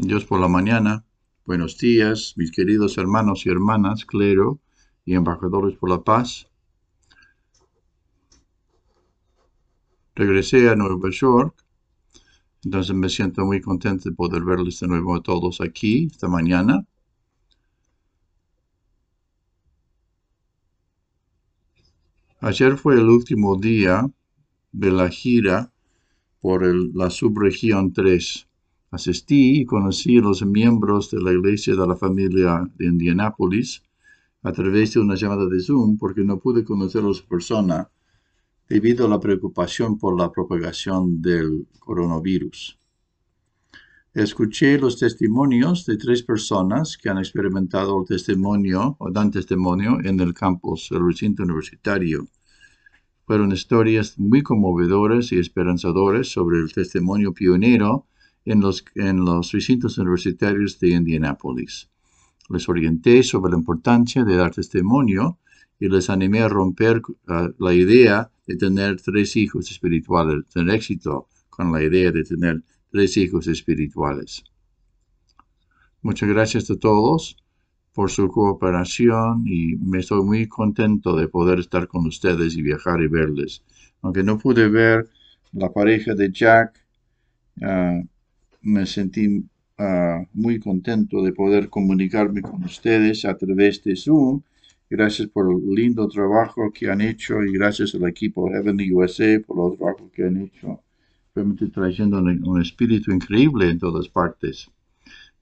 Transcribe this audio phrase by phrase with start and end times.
[0.00, 1.04] Dios por la mañana.
[1.44, 4.60] Buenos días, mis queridos hermanos y hermanas, clero
[5.04, 6.48] y embajadores por la paz.
[10.14, 11.64] Regresé a Nueva York,
[12.62, 16.86] entonces me siento muy contento de poder verles de nuevo a todos aquí esta mañana.
[22.40, 24.08] Ayer fue el último día
[24.70, 25.72] de la gira
[26.40, 28.47] por la subregión 3.
[28.90, 33.82] Asistí y conocí a los miembros de la iglesia de la familia de Indianápolis
[34.42, 37.90] a través de una llamada de Zoom porque no pude conocerlos en persona
[38.68, 42.78] debido a la preocupación por la propagación del coronavirus.
[44.14, 50.18] Escuché los testimonios de tres personas que han experimentado el testimonio o dan testimonio en
[50.20, 52.26] el campus, el recinto universitario.
[53.26, 58.06] Fueron historias muy conmovedoras y esperanzadoras sobre el testimonio pionero
[58.48, 61.90] en los, en los recintos universitarios de Indianápolis.
[62.48, 65.38] Les orienté sobre la importancia de dar testimonio
[65.78, 67.02] y les animé a romper
[67.58, 73.18] la idea de tener tres hijos espirituales, tener éxito con la idea de tener tres
[73.18, 74.42] hijos espirituales.
[76.00, 77.36] Muchas gracias a todos
[77.92, 83.02] por su cooperación y me estoy muy contento de poder estar con ustedes y viajar
[83.02, 83.62] y verles.
[84.00, 85.10] Aunque no pude ver
[85.52, 86.82] la pareja de Jack,
[87.60, 88.06] uh,
[88.68, 89.26] me sentí
[89.78, 94.42] uh, muy contento de poder comunicarme con ustedes a través de Zoom.
[94.90, 99.72] Gracias por el lindo trabajo que han hecho y gracias al equipo Heavenly USA por
[99.72, 100.80] el trabajo que han hecho.
[101.34, 104.70] Realmente trayendo un, un espíritu increíble en todas partes.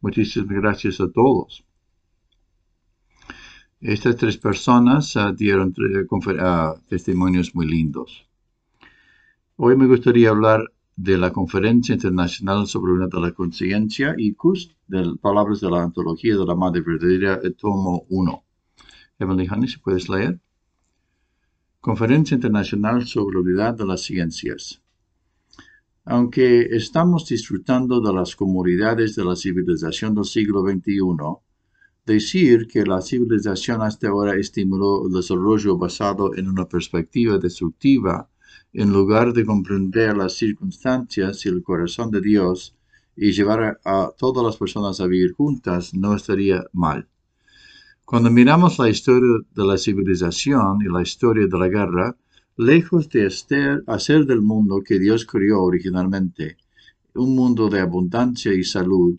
[0.00, 1.64] Muchísimas gracias a todos.
[3.80, 8.26] Estas tres personas uh, dieron uh, testimonios muy lindos.
[9.56, 10.60] Hoy me gustaría hablar
[10.96, 16.36] de la Conferencia Internacional sobre una de la Conciencia, ICUS, de Palabras de la Antología
[16.36, 18.44] de la Madre Verdadera, tomo 1.
[19.18, 20.40] Emily Honey, si puedes leer.
[21.80, 24.82] Conferencia Internacional sobre la Unidad de las Ciencias.
[26.04, 31.00] Aunque estamos disfrutando de las comodidades de la civilización del siglo XXI,
[32.06, 38.30] Decir que la civilización hasta ahora estimuló el desarrollo basado en una perspectiva destructiva,
[38.72, 42.74] en lugar de comprender las circunstancias y el corazón de Dios
[43.16, 47.08] y llevar a, todas las personas a vivir juntas, no estaría mal.
[48.04, 52.16] Cuando miramos la historia de la civilización y la historia de la guerra,
[52.58, 53.26] lejos de
[53.86, 56.58] hacer del mundo que Dios creó originalmente,
[57.14, 59.16] un mundo de abundancia y salud,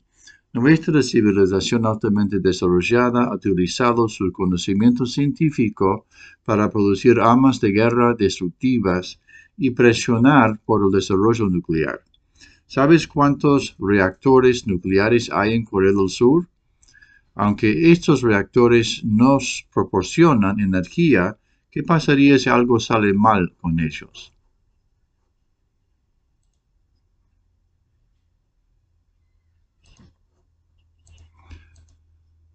[0.53, 6.05] nuestra civilización altamente desarrollada ha utilizado su conocimiento científico
[6.45, 9.19] para producir armas de guerra destructivas
[9.57, 12.01] y presionar por el desarrollo nuclear.
[12.67, 16.47] ¿Sabes cuántos reactores nucleares hay en Corea del Sur?
[17.33, 21.37] Aunque estos reactores nos proporcionan energía,
[21.71, 24.36] ¿qué pasaría si algo sale mal con ellos?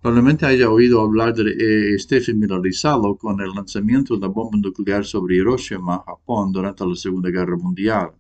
[0.02, 5.04] Probablemente haya oído hablar de eh, este familiarizado con el lanzamiento de la bomba nuclear
[5.04, 8.10] sobre Hiroshima, Japón, durante la Segunda Guerra Mundial.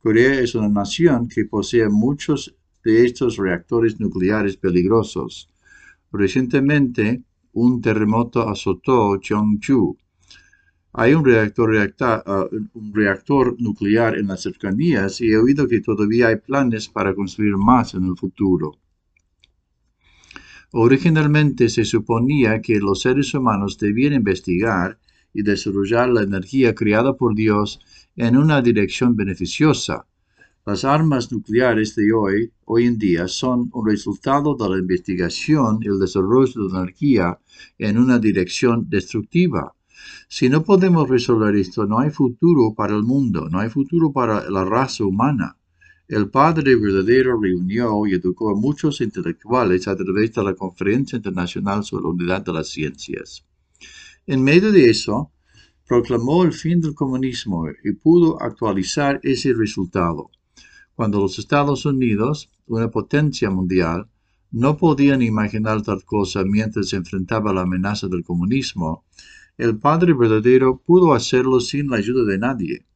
[0.00, 5.48] Corea es una nación que posee muchos de estos reactores nucleares peligrosos.
[6.10, 9.96] Recientemente, un terremoto azotó Cheongju.
[10.94, 16.26] Hay un reactor, uh, un reactor nuclear en las cercanías y he oído que todavía
[16.26, 18.80] hay planes para construir más en el futuro.
[20.76, 24.98] Originalmente se suponía que los seres humanos debían investigar
[25.32, 27.78] y desarrollar la energía creada por Dios
[28.16, 30.08] en una dirección beneficiosa.
[30.66, 35.86] Las armas nucleares de hoy, hoy en día, son un resultado de la investigación y
[35.86, 37.38] el desarrollo de energía
[37.78, 39.76] en una dirección destructiva.
[40.26, 44.50] Si no podemos resolver esto, no hay futuro para el mundo, no hay futuro para
[44.50, 45.56] la raza humana.
[46.06, 51.82] El Padre verdadero reunió y educó a muchos intelectuales a través de la Conferencia Internacional
[51.82, 53.46] sobre la Unidad de las Ciencias.
[54.26, 55.32] En medio de eso,
[55.86, 60.30] proclamó el fin del comunismo y pudo actualizar ese resultado.
[60.94, 64.06] Cuando los Estados Unidos, una potencia mundial,
[64.50, 69.06] no podían imaginar tal cosa mientras se enfrentaba la amenaza del comunismo,
[69.56, 72.86] el Padre verdadero pudo hacerlo sin la ayuda de nadie.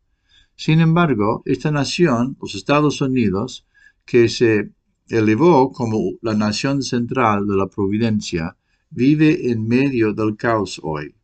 [0.61, 3.65] Sin embargo, esta nación, los Estados Unidos,
[4.05, 4.73] que se
[5.09, 8.57] elevó como la nación central de la providencia,
[8.91, 11.15] vive en medio del caos hoy.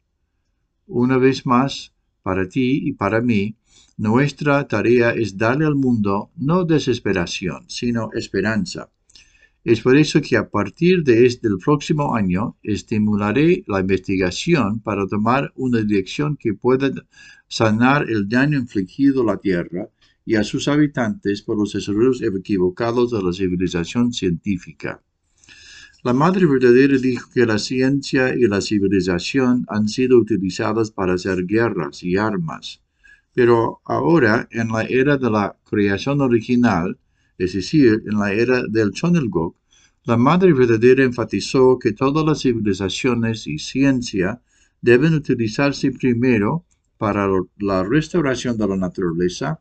[0.87, 1.93] Una vez más,
[2.23, 3.57] para ti y para mí,
[3.97, 8.89] nuestra tarea es darle al mundo no desesperación, sino esperanza.
[9.65, 15.09] Es por eso que a partir de este, del próximo año estimularé la investigación para
[15.09, 16.93] tomar una dirección que pueda
[17.55, 19.89] sanar el daño infligido a la Tierra
[20.27, 25.01] y a sus habitantes por los desarrollos equivocados de la civilización científica.
[26.03, 31.47] La Madre Verdadera dijo que la ciencia y la civilización han sido utilizadas para hacer
[31.47, 32.83] guerras y armas,
[33.33, 36.99] pero ahora, en la era de la creación original,
[37.39, 39.55] es decir, en la era del Chonelgok,
[40.07, 44.43] la Madre Verdadera enfatizó que todas las civilizaciones y ciencia
[44.83, 46.65] deben utilizarse primero
[46.99, 49.61] para la restauración de la naturaleza,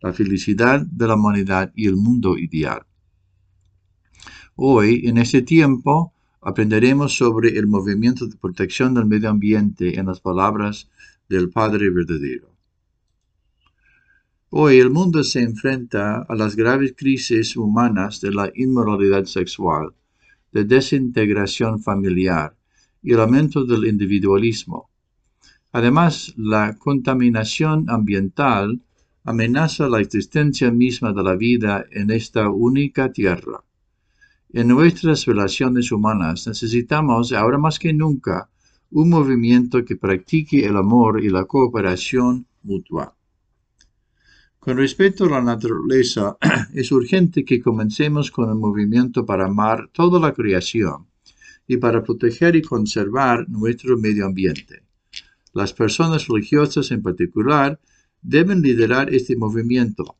[0.00, 2.82] la felicidad de la humanidad y el mundo ideal.
[4.54, 10.20] Hoy, en este tiempo, aprenderemos sobre el movimiento de protección del medio ambiente en las
[10.20, 10.90] palabras
[11.28, 12.52] del Padre Verdadero.
[14.50, 19.94] Hoy el mundo se enfrenta a las graves crisis humanas de la inmoralidad sexual,
[20.52, 22.54] de desintegración familiar
[23.02, 24.91] y el aumento del individualismo.
[25.72, 28.82] Además, la contaminación ambiental
[29.24, 33.64] amenaza la existencia misma de la vida en esta única tierra.
[34.52, 38.50] En nuestras relaciones humanas necesitamos, ahora más que nunca,
[38.90, 43.16] un movimiento que practique el amor y la cooperación mutua.
[44.58, 46.36] Con respecto a la naturaleza,
[46.74, 51.06] es urgente que comencemos con el movimiento para amar toda la creación
[51.66, 54.82] y para proteger y conservar nuestro medio ambiente.
[55.52, 57.80] Las personas religiosas en particular
[58.20, 60.16] deben liderar este movimiento.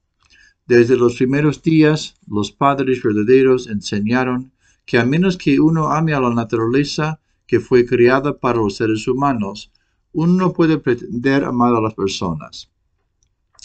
[0.67, 4.53] Desde los primeros días, los padres verdaderos enseñaron
[4.85, 9.07] que a menos que uno ame a la naturaleza que fue creada para los seres
[9.09, 9.73] humanos,
[10.13, 12.73] uno no puede pretender amar a las personas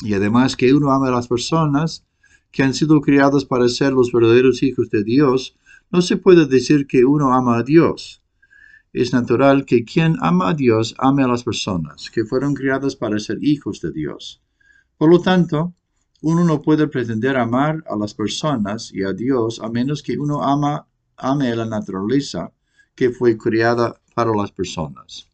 [0.04, 2.06] y además que uno ama a las personas
[2.52, 5.56] que han sido criadas para ser los verdaderos hijos de Dios,
[5.92, 8.22] no se puede decir que uno ama a Dios.
[8.98, 13.20] Es natural que quien ama a Dios ame a las personas que fueron criadas para
[13.20, 14.42] ser hijos de Dios.
[14.98, 15.76] Por lo tanto,
[16.22, 20.42] uno no puede pretender amar a las personas y a Dios a menos que uno
[20.42, 22.52] ama, ame a la naturaleza
[22.96, 25.28] que fue criada para las personas.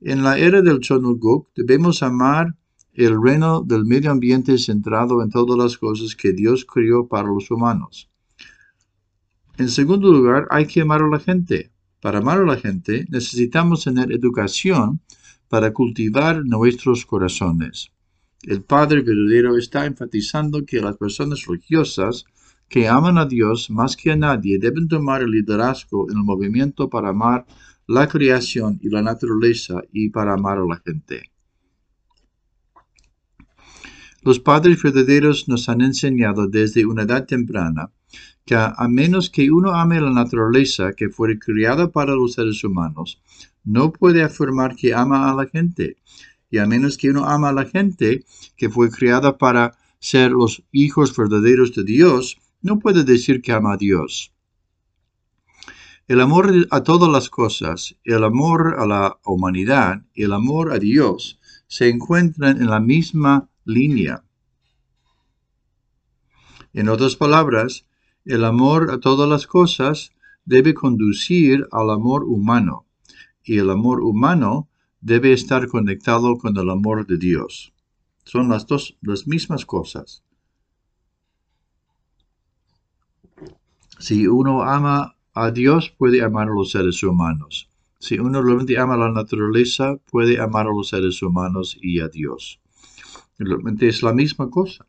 [0.00, 2.56] En la era del Chonuguk debemos amar
[2.94, 7.50] el reino del medio ambiente centrado en todas las cosas que Dios crió para los
[7.50, 8.08] humanos.
[9.58, 11.71] En segundo lugar, hay que amar a la gente.
[12.02, 15.00] Para amar a la gente necesitamos tener educación
[15.48, 17.92] para cultivar nuestros corazones.
[18.42, 22.24] El Padre verdadero está enfatizando que las personas religiosas
[22.68, 26.90] que aman a Dios más que a nadie deben tomar el liderazgo en el movimiento
[26.90, 27.46] para amar
[27.86, 31.30] la creación y la naturaleza y para amar a la gente.
[34.22, 37.92] Los padres verdaderos nos han enseñado desde una edad temprana
[38.44, 43.20] que a, menos que uno ame la naturaleza que fue creada para los seres humanos,
[43.64, 45.96] no puede afirmar que ama a la gente.
[46.50, 48.24] Y a menos que uno ama a la gente
[48.56, 53.74] que fue creada para ser los hijos verdaderos de Dios, no puede decir que ama
[53.74, 54.32] a Dios.
[56.08, 60.78] El amor a todas las cosas, el amor a la humanidad y el amor a
[60.78, 61.38] Dios
[61.68, 64.24] se encuentran en la misma línea.
[66.74, 67.86] En otras palabras,
[68.24, 70.12] el amor a todas las cosas
[70.44, 72.86] debe conducir al amor humano
[73.44, 74.68] y el amor humano
[75.00, 77.72] debe estar conectado con el amor de Dios.
[78.24, 80.22] Son las dos las mismas cosas.
[83.98, 87.68] Si uno ama a Dios, puede amar a los seres humanos.
[87.98, 92.08] Si uno realmente ama a la naturaleza, puede amar a los seres humanos y a
[92.08, 92.60] Dios.
[93.38, 94.86] Realmente es la misma cosa.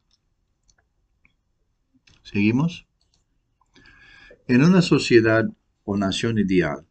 [2.24, 2.88] ¿Seguimos?
[4.46, 5.50] En una sociedad
[5.86, 6.86] o nación ideal,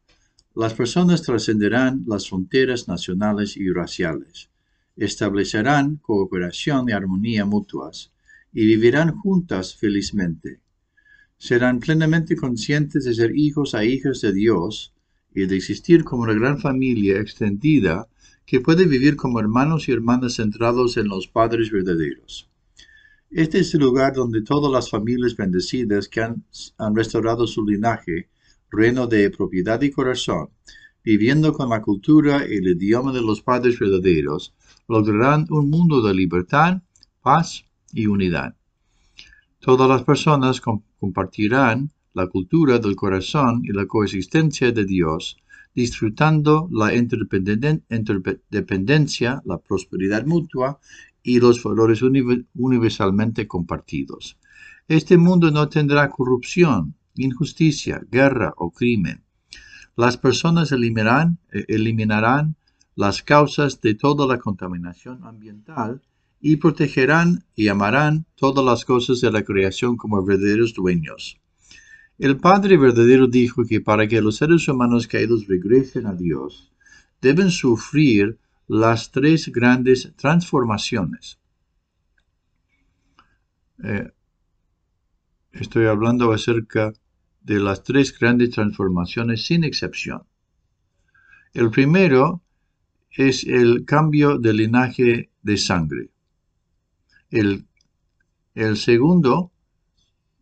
[0.55, 4.49] las personas trascenderán las fronteras nacionales y raciales,
[4.97, 8.11] establecerán cooperación y armonía mutuas
[8.55, 10.61] y vivirán juntas felizmente.
[11.37, 14.95] Serán plenamente conscientes de ser hijos a hijas de Dios
[15.35, 18.09] y de existir como una gran familia extendida
[18.47, 22.49] que puede vivir como hermanos y hermanas centrados en los padres verdaderos.
[23.35, 26.45] Este es el lugar donde todas las familias bendecidas que han,
[26.95, 28.29] restaurado su linaje,
[28.71, 30.51] reino de propiedad y corazón,
[31.03, 34.53] viviendo con la cultura y el idioma de los padres verdaderos,
[34.87, 36.83] lograrán un mundo de libertad,
[37.23, 38.55] paz y unidad.
[39.61, 45.39] Todas las personas compartirán la cultura del corazón y la coexistencia de Dios,
[45.75, 50.79] disfrutando la interdependencia, la prosperidad mutua
[51.23, 54.39] y los valores universalmente compartidos.
[54.89, 59.23] Este mundo no tendrá corrupción, injusticia, guerra o crimen.
[59.97, 62.57] Las personas eliminarán, eh, eliminarán
[62.95, 66.03] las causas de toda la contaminación ambiental
[66.41, 71.39] y protegerán y amarán todas las cosas de la creación como verdaderos dueños.
[72.19, 76.73] El Padre verdadero dijo que para que los seres humanos caídos regresen a Dios,
[77.21, 78.39] deben sufrir
[78.69, 81.39] las tres grandes transformaciones.
[83.83, 84.11] Eh,
[85.53, 86.93] estoy hablando acerca
[87.41, 90.23] de las tres grandes transformaciones sin excepción.
[91.53, 92.43] El primero
[93.11, 96.11] es el cambio de linaje de sangre.
[97.31, 97.67] El,
[98.55, 99.53] el segundo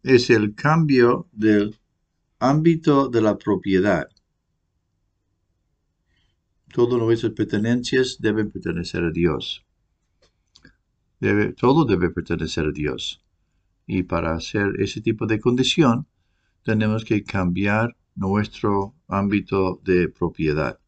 [0.03, 1.79] es el cambio del
[2.39, 4.09] ámbito de la propiedad.
[6.73, 9.65] Todas nuestras pertenencias deben pertenecer a Dios.
[11.57, 13.25] Todo debe pertenecer a Dios.
[13.87, 16.07] Y para hacer ese tipo de condición,
[16.63, 20.79] tenemos que cambiar nuestro ámbito de propiedad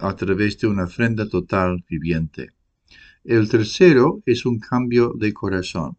[0.00, 2.52] a través de una ofrenda total viviente.
[3.22, 5.96] El tercero es un cambio de corazón.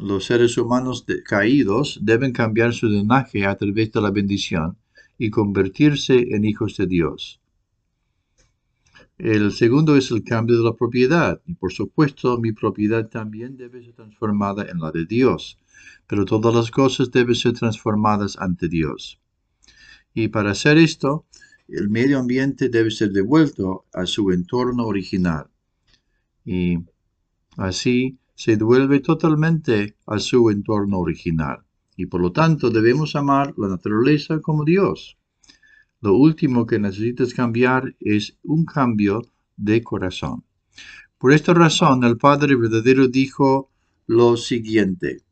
[0.00, 4.78] Los seres humanos caídos deben cambiar su linaje a través de la bendición
[5.18, 7.40] y convertirse en hijos de Dios.
[9.18, 13.82] El segundo es el cambio de la propiedad, y por supuesto mi propiedad también debe
[13.82, 15.58] ser transformada en la de Dios,
[16.06, 19.18] pero todas las cosas deben ser transformadas ante Dios.
[20.14, 21.26] Y para hacer esto,
[21.66, 25.48] el medio ambiente debe ser devuelto a su entorno original.
[26.44, 26.78] Y
[27.56, 31.67] así se devuelve totalmente a su entorno original.
[31.98, 35.18] Y por lo tanto debemos amar la naturaleza como Dios.
[36.00, 39.26] Lo último que necesitas cambiar es un cambio
[39.56, 40.44] de corazón.
[41.18, 43.72] Por esta razón, el Padre verdadero dijo
[44.06, 45.22] lo siguiente.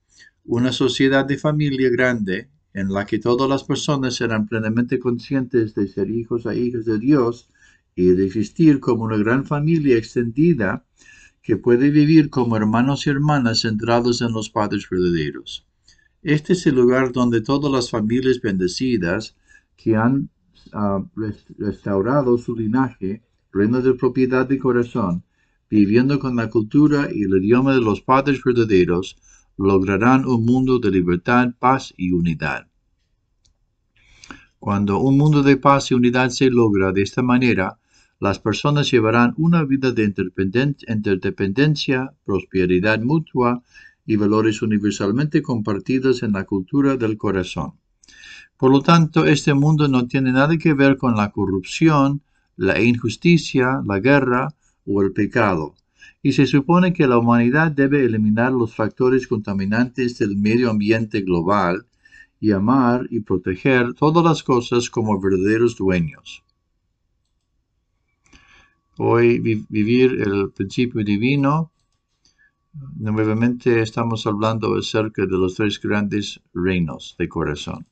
[0.44, 5.86] Una sociedad de familia grande en la que todas las personas serán plenamente conscientes de
[5.86, 7.48] ser hijos e hijas de Dios
[7.94, 10.84] y de existir como una gran familia extendida
[11.42, 15.64] que puede vivir como hermanos y hermanas centrados en los padres verdaderos.
[16.26, 19.36] Este es el lugar donde todas las familias bendecidas
[19.76, 20.28] que han
[20.72, 21.04] ah,
[21.56, 25.22] restaurado su linaje, reino de propiedad de corazón,
[25.70, 29.16] viviendo con la cultura y el idioma de los padres verdaderos,
[29.56, 32.66] lograrán un mundo de libertad, paz y unidad.
[34.58, 37.78] Cuando un mundo de paz y unidad se logra de esta manera,
[38.18, 43.62] las personas llevarán una vida de interdependencia, prosperidad mutua
[44.06, 47.74] y valores universalmente compartidos en la cultura del corazón.
[48.56, 52.22] Por lo tanto, este mundo no tiene nada que ver con la corrupción,
[52.56, 54.54] la injusticia, la guerra
[54.86, 55.74] o el pecado
[56.26, 61.86] y se supone que la humanidad debe eliminar los factores contaminantes del medio ambiente global
[62.40, 66.42] y amar y proteger todas las cosas como verdaderos dueños.
[68.98, 71.70] Hoy vivir el principio divino,
[72.96, 77.86] nuevamente estamos hablando acerca de los tres grandes reinos de corazón.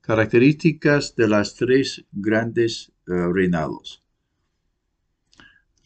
[0.00, 4.02] Características de las tres grandes eh, reinados.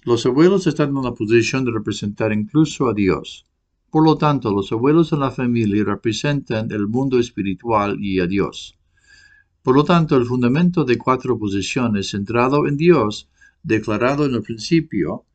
[0.04, 3.46] Los abuelos están en la posición de representar incluso a Dios.
[3.90, 8.78] Por lo tanto, los abuelos en la familia representan el mundo espiritual y a Dios.
[9.62, 13.28] Por lo tanto, el fundamento de cuatro posiciones centrado en Dios,
[13.62, 15.26] declarado en el principio,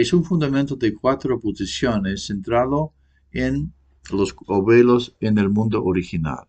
[0.00, 2.94] es un fundamento de cuatro posiciones centrado
[3.30, 3.72] en
[4.10, 6.48] los abuelos en el mundo original.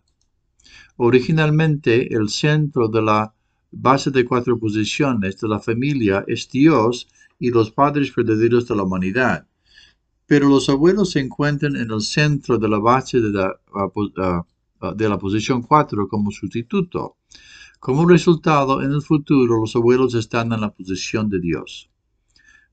[0.96, 3.32] Originalmente, el centro de la
[3.70, 7.06] base de cuatro posiciones de la familia es Dios
[7.38, 9.46] y los padres verdaderos de la humanidad.
[10.26, 14.46] Pero los abuelos se encuentran en el centro de la base de la,
[14.96, 17.18] de la posición 4 como sustituto.
[17.78, 21.88] Como resultado, en el futuro los abuelos están en la posición de Dios.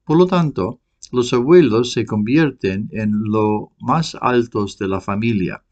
[0.06, 0.82] Por lo tanto,
[1.12, 5.64] los abuelos se convierten en lo más altos de la familia.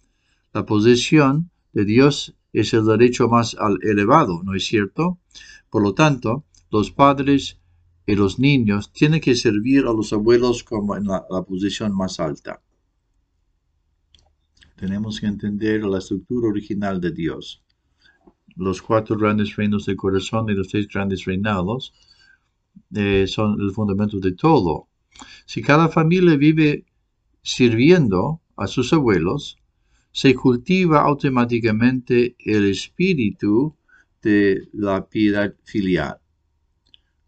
[0.53, 5.19] La posición de Dios es el derecho más elevado, ¿no es cierto?
[5.69, 7.57] Por lo tanto, los padres
[8.05, 12.61] y los niños tienen que servir a los abuelos como en la, posición más alta.
[14.75, 17.63] Tenemos que entender la estructura original de Dios.
[18.55, 21.93] Los cuatro grandes reinos del corazón y los seis grandes reinados
[22.95, 24.87] eh, son el fundamento de todo.
[25.45, 26.85] Si cada familia vive
[27.41, 29.57] sirviendo a sus abuelos,
[30.11, 33.75] se cultiva automáticamente el espíritu
[34.21, 36.17] de la piedad filial.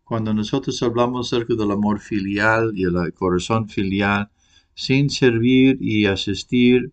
[0.03, 4.29] Cuando nosotros hablamos acerca del amor filial y el corazón filial,
[4.75, 6.91] sin servir y asistir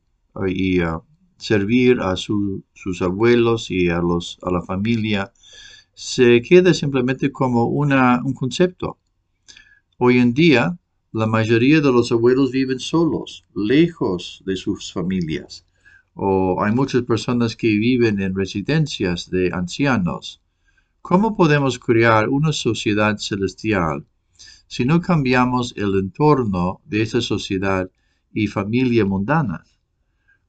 [0.49, 0.79] y
[1.37, 5.33] servir a sus abuelos y a, los, a la familia
[6.01, 8.97] se queda simplemente como una, un concepto.
[9.99, 10.79] Hoy en día,
[11.13, 15.67] la mayoría de los abuelos viven solos, lejos de sus familias.
[16.15, 20.41] O hay muchas personas que viven en residencias de ancianos.
[21.03, 24.07] ¿Cómo podemos crear una sociedad celestial
[24.69, 27.91] si no cambiamos el entorno de esa sociedad
[28.33, 29.65] y familia mundana?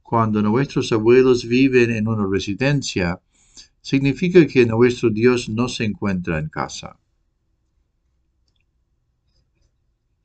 [0.02, 3.20] Cuando nuestros abuelos viven en una residencia,
[3.82, 6.98] significa que nuestro Dios no se encuentra en casa.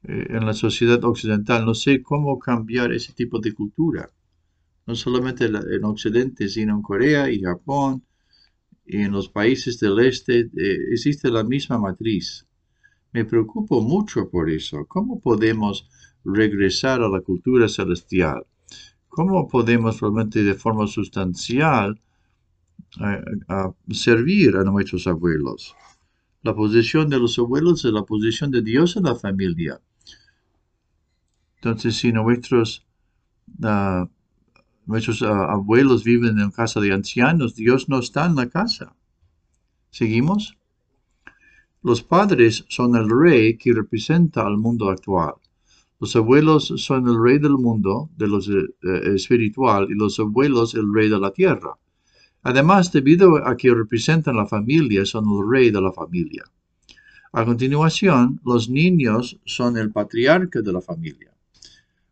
[0.04, 4.10] Eh, en la sociedad occidental no sé cómo cambiar ese tipo de cultura.
[4.86, 8.04] No solamente en Occidente, sino en Corea y Japón
[8.84, 12.46] y en los países del este eh, existe la misma matriz.
[13.12, 14.84] Me preocupo mucho por eso.
[14.86, 15.88] ¿Cómo podemos
[16.24, 18.46] regresar a la cultura celestial?
[19.08, 22.00] ¿Cómo podemos realmente de forma sustancial
[23.00, 25.74] eh, servir a nuestros abuelos?
[26.42, 29.80] La posición de los abuelos es la posición de Dios en la familia.
[31.56, 32.86] Entonces, si nuestros,
[33.62, 34.08] ah,
[34.84, 38.94] nuestros ah, abuelos viven en casa de ancianos, Dios no está en la casa.
[39.90, 40.56] ¿Seguimos?
[41.82, 45.34] Los padres son el rey que representa al mundo actual.
[45.98, 50.74] Los abuelos son el rey del mundo, de los eh, eh, espiritual, y los abuelos
[50.74, 51.78] el rey de la tierra.
[52.50, 56.44] Además, debido a que representan la familia, son el rey de la familia.
[57.32, 61.32] A continuación, los niños son el patriarca de la familia.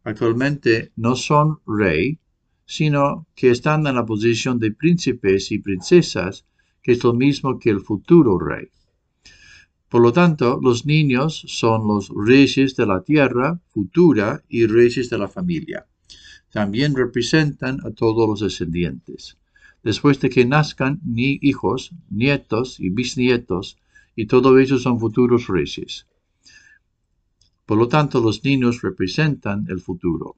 [0.02, 2.18] Actualmente no son rey,
[2.66, 6.44] sino que están en la posición de príncipes y princesas,
[6.82, 8.66] que es lo mismo que el futuro rey.
[9.88, 15.18] Por lo tanto, los niños son los reyes de la tierra futura y reyes de
[15.18, 15.86] la familia.
[16.50, 19.38] También representan a todos los descendientes.
[19.84, 23.76] Después de que nazcan ni hijos, nietos y bisnietos,
[24.16, 26.06] y todos ellos son futuros reyes.
[27.66, 30.36] Por lo tanto, los niños representan el futuro.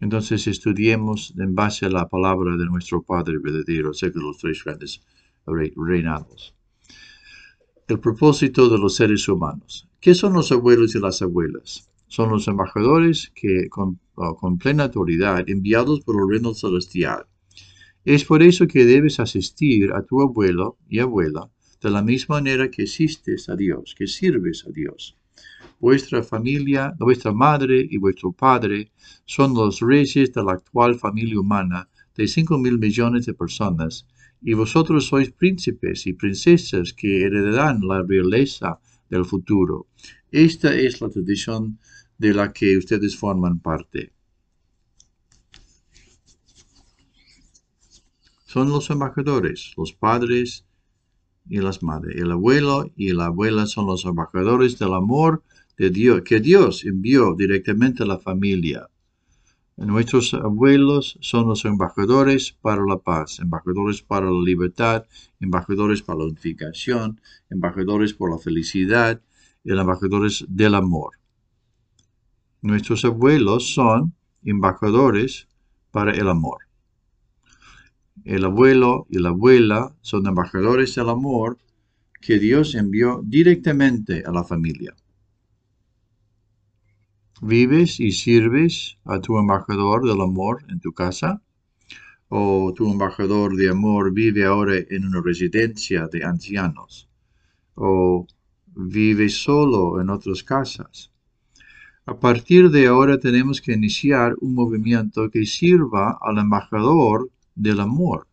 [0.00, 4.64] Entonces estudiemos en base a la palabra de nuestro Padre verdadero, sé que los tres
[4.64, 5.00] grandes
[5.46, 6.56] reinados.
[7.86, 9.88] El propósito de los seres humanos.
[10.00, 11.91] ¿Qué son los abuelos y las abuelas?
[12.14, 17.24] Son los embajadores que con, con plena autoridad enviados por el reino celestial.
[18.04, 21.48] Es por eso que debes asistir a tu abuelo y abuela
[21.80, 25.16] de la misma manera que asistes a Dios, que sirves a Dios.
[25.80, 28.92] Vuestra familia, vuestra madre y vuestro padre
[29.24, 34.06] son los reyes de la actual familia humana de 5 mil millones de personas
[34.42, 39.86] y vosotros sois príncipes y princesas que heredarán la realeza del futuro.
[40.30, 41.78] Esta es la tradición
[42.22, 44.12] de la que ustedes forman parte.
[48.46, 50.64] Son los embajadores, los padres
[51.48, 52.14] y las madres.
[52.22, 55.42] El abuelo y la abuela son los embajadores del amor
[55.76, 58.88] de Dios, que Dios envió directamente a la familia.
[59.76, 65.06] Nuestros abuelos son los embajadores para la paz, embajadores para la libertad,
[65.40, 69.20] embajadores para la unificación, embajadores por la felicidad
[69.64, 71.21] y embajadores del amor.
[72.62, 75.48] Nuestros abuelos son embajadores
[75.90, 76.58] para el amor.
[78.24, 81.58] El abuelo y la abuela son embajadores del amor
[82.20, 84.94] que Dios envió directamente a la familia.
[87.40, 91.42] ¿Vives y sirves a tu embajador del amor en tu casa?
[92.28, 97.08] ¿O tu embajador de amor vive ahora en una residencia de ancianos?
[97.74, 98.24] ¿O
[98.66, 101.11] vive solo en otras casas?
[102.04, 108.26] A partir de ahora tenemos que iniciar un movimiento que sirva al embajador del amor.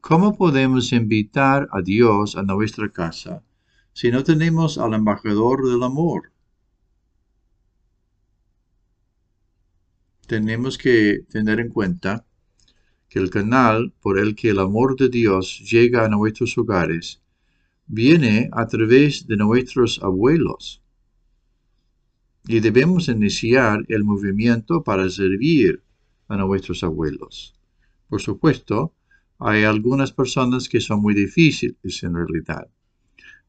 [0.00, 3.42] ¿Cómo podemos invitar a Dios a nuestra casa
[3.92, 6.32] si no tenemos al embajador del amor?
[10.26, 12.26] tenemos que tener en cuenta
[13.08, 17.22] que el canal por el que el amor de Dios llega a nuestros hogares
[17.86, 20.82] viene a través de nuestros abuelos.
[22.46, 25.82] Y debemos iniciar el movimiento para servir
[26.28, 27.54] a nuestros abuelos.
[28.08, 28.94] Por supuesto,
[29.38, 32.68] hay algunas personas que son muy difíciles en realidad,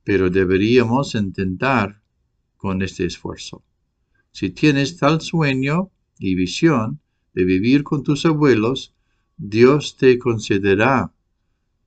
[0.03, 2.01] pero deberíamos intentar
[2.57, 3.63] con este esfuerzo.
[4.31, 6.99] Si tienes tal sueño, y visión
[7.33, 8.93] de vivir con tus abuelos,
[9.38, 11.13] Dios te concederá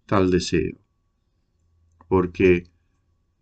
[0.06, 0.78] tal deseo.
[2.08, 2.69] Porque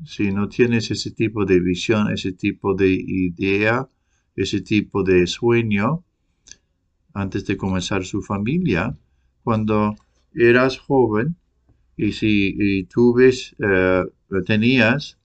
[0.04, 3.88] si no tienes ese tipo de visión, ese tipo de idea,
[4.36, 6.04] ese tipo de sueño
[7.14, 8.96] antes de comenzar su familia,
[9.42, 9.96] cuando
[10.34, 11.36] eras joven
[11.96, 14.04] y si tú ves, eh,
[14.46, 15.18] tenías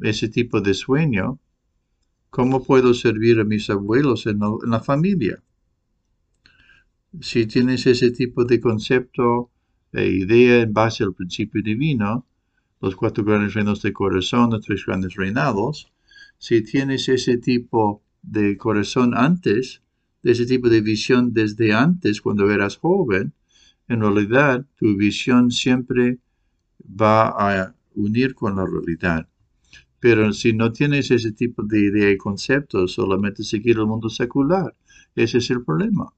[0.00, 1.38] ese tipo de sueño,
[2.30, 5.42] ¿cómo puedo servir a mis abuelos en la familia?
[7.20, 9.50] si tienes ese tipo de concepto
[9.92, 12.26] e idea en base al principio divino,
[12.80, 15.90] los cuatro grandes reinos de corazón, los tres grandes reinados,
[16.38, 19.82] si tienes ese tipo de corazón antes,
[20.22, 23.32] de ese tipo de visión desde antes, cuando eras joven,
[23.88, 26.18] en realidad tu visión siempre
[26.80, 29.28] va a unir con la realidad.
[30.00, 34.76] Pero si no tienes ese tipo de idea y concepto, solamente seguir el mundo secular,
[35.16, 36.12] ese es el problema.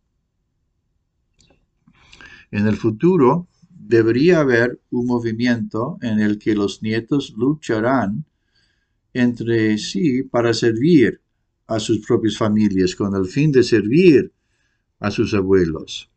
[2.50, 3.48] En el futuro
[3.90, 8.24] debería haber un movimiento en el que los nietos lucharán
[9.12, 11.20] entre sí para servir
[11.66, 14.32] a sus propias familias con el fin de servir
[15.00, 16.08] a sus abuelos.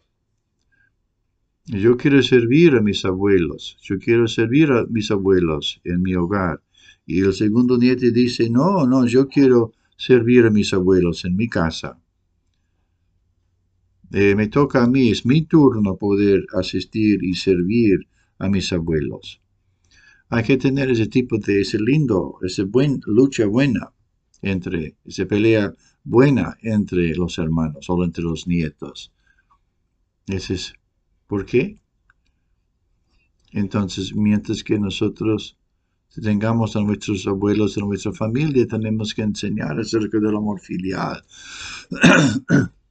[1.65, 6.61] Yo quiero servir a mis abuelos, yo quiero servir a mis abuelos en mi hogar.
[7.07, 11.49] Y el segundo nieto dice, no, no, yo quiero servir a mis abuelos en mi
[11.49, 11.99] casa.
[14.15, 19.41] Eh, me toca a mí, es mi turno poder asistir y servir a mis abuelos.
[20.29, 23.91] Hay que tener ese tipo de, ese lindo, esa buen, lucha buena
[24.43, 25.73] entre, esa pelea
[26.03, 29.11] buena entre los hermanos o entre los nietos.
[30.27, 30.73] Ese es,
[31.25, 31.81] ¿por qué?
[33.51, 35.57] Entonces, mientras que nosotros
[36.21, 41.23] tengamos a nuestros abuelos en nuestra familia, tenemos que enseñar acerca del amor filial.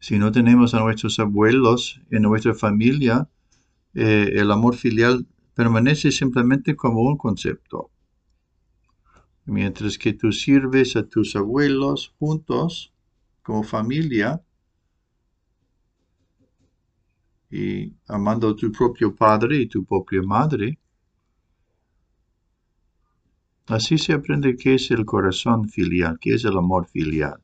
[0.00, 3.28] Si no tenemos a nuestros abuelos en nuestra familia,
[3.94, 7.90] eh, el amor filial permanece simplemente como un concepto.
[9.44, 12.92] Mientras que tú sirves a tus abuelos juntos,
[13.42, 14.42] como familia,
[17.50, 20.78] y amando a tu propio padre y tu propia madre,
[23.66, 27.40] así se aprende qué es el corazón filial, qué es el amor filial.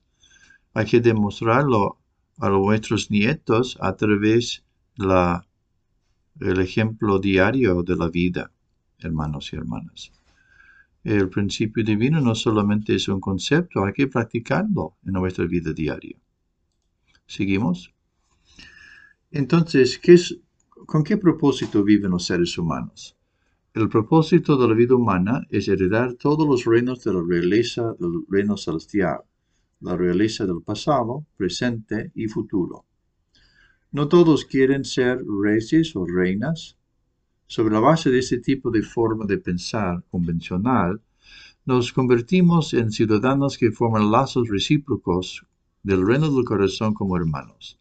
[0.74, 1.98] Hay que demostrarlo
[2.38, 4.64] a nuestros nietos a través
[4.96, 5.46] la,
[6.40, 8.50] el ejemplo diario de la vida,
[8.98, 10.12] hermanos y hermanas.
[11.04, 16.16] El principio divino no solamente es un concepto, hay que practicarlo en nuestra vida diaria.
[17.26, 17.92] ¿Seguimos?
[19.30, 20.38] Entonces, ¿qué es,
[20.86, 23.16] ¿con qué propósito viven los seres humanos?
[23.74, 28.24] El propósito de la vida humana es heredar todos los reinos de la realeza del
[28.28, 29.22] reino celestial
[29.84, 32.86] la realeza del pasado, presente y futuro.
[33.92, 36.76] No todos quieren ser reyes o reinas.
[37.46, 41.02] Sobre la base de este tipo de forma de pensar convencional,
[41.66, 45.44] nos convertimos en ciudadanos que forman lazos recíprocos
[45.82, 47.78] del reino del corazón como hermanos.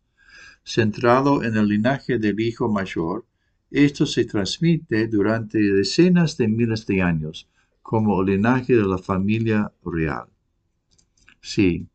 [0.66, 3.26] Centrado en el linaje del hijo mayor,
[3.72, 7.48] esto se transmite durante decenas de miles de años
[7.82, 10.28] como el linaje de la familia real.
[11.42, 11.88] Sí,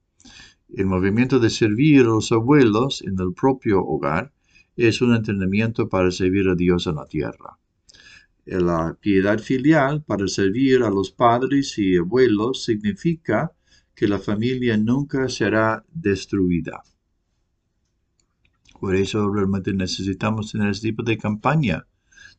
[0.75, 4.33] el movimiento de servir a los abuelos en el propio hogar
[4.77, 7.59] es un entrenamiento para servir a Dios en la tierra.
[8.45, 13.53] La piedad filial para servir a los padres y abuelos significa
[13.95, 16.83] que la familia nunca será destruida.
[18.81, 21.87] Por eso realmente necesitamos tener este tipo de campaña.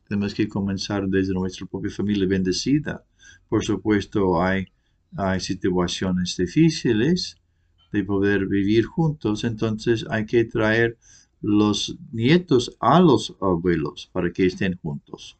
[0.08, 3.04] Tenemos que comenzar desde nuestra propia familia bendecida.
[3.48, 4.66] Por supuesto, hay,
[5.16, 7.39] hay situaciones difíciles,
[7.92, 10.98] de poder vivir juntos, entonces hay que traer
[11.40, 15.38] los nietos a los abuelos para que estén juntos.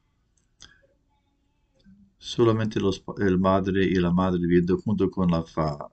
[2.19, 5.45] Solamente los, el madre y la madre viviendo junto con la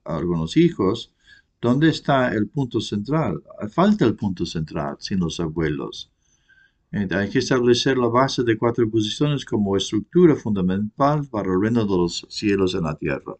[0.04, 1.14] algunos hijos.
[1.60, 3.42] ¿Dónde está el punto central?
[3.70, 6.12] Falta el punto central sin los abuelos.
[6.92, 11.98] hay que establecer la base de cuatro posiciones como estructura fundamental para el reino de
[11.98, 13.36] los cielos en la tierra.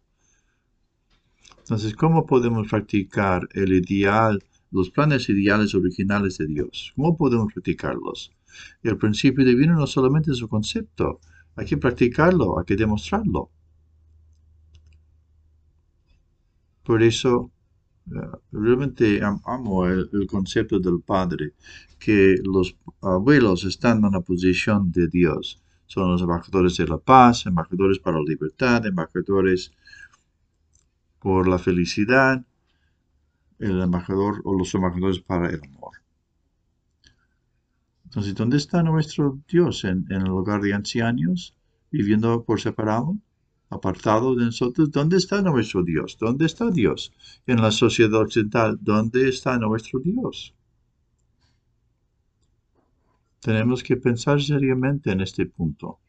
[1.68, 6.94] Entonces, ¿cómo podemos practicar el ideal, los planes ideales originales de Dios?
[6.96, 8.32] ¿Cómo podemos practicarlos?
[8.84, 11.20] El principio divino no solamente es un concepto,
[11.58, 13.52] hay que practicarlo, hay que demostrarlo.
[16.84, 17.52] Por eso,
[18.16, 18.16] eh,
[18.54, 21.52] realmente amo el, concepto del Padre,
[22.00, 25.62] que los abuelos están en la posición de Dios.
[25.86, 29.74] Son los embajadores de la paz, embajadores para la libertad, embajadores
[31.28, 32.46] por la felicidad,
[33.60, 35.98] el embajador o los embajadores para el amor.
[38.06, 39.84] Entonces, ¿dónde está nuestro Dios?
[39.84, 41.54] ¿En, el hogar de ancianos?
[41.92, 43.18] ¿Viviendo por separado?
[43.70, 44.90] apartado de nosotros.
[44.90, 46.18] ¿Dónde está nuestro Dios?
[46.18, 47.12] ¿Dónde está Dios?
[47.46, 50.56] En la sociedad occidental, ¿dónde está nuestro Dios?
[53.42, 56.00] Tenemos que pensar seriamente en este punto.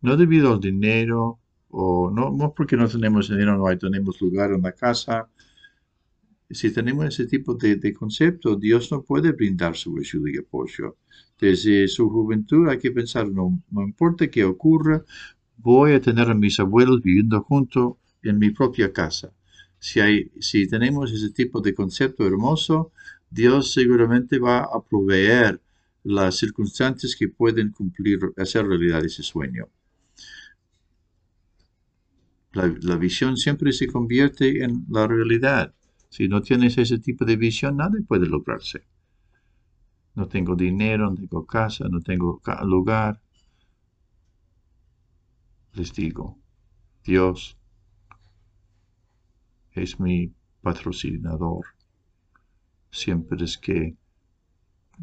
[0.00, 1.41] No debido al dinero,
[1.72, 5.28] o no, no porque no tenemos dinero, no tenemos lugar en la casa.
[6.50, 10.98] Si tenemos ese tipo de, concepto, Dios no puede brindar su ayuda y apoyo.
[11.40, 15.02] Desde su juventud hay que pensar, no, no importa qué ocurra,
[15.56, 19.32] voy a tener a mis abuelos viviendo junto en mi propia casa.
[19.78, 22.92] Si, hay, si tenemos ese tipo de concepto hermoso,
[23.30, 25.58] Dios seguramente va a proveer
[26.04, 29.68] las circunstancias que pueden cumplir, hacer realidad ese sueño.
[32.52, 35.74] La, visión siempre se convierte en la realidad.
[36.10, 38.84] Si no tienes ese tipo de visión, nada puede lograrse.
[40.14, 43.22] No tengo dinero, no tengo casa, no tengo lugar.
[45.72, 46.38] Les digo,
[47.02, 47.56] Dios
[49.70, 51.64] es mi patrocinador.
[52.90, 53.96] Siempre es que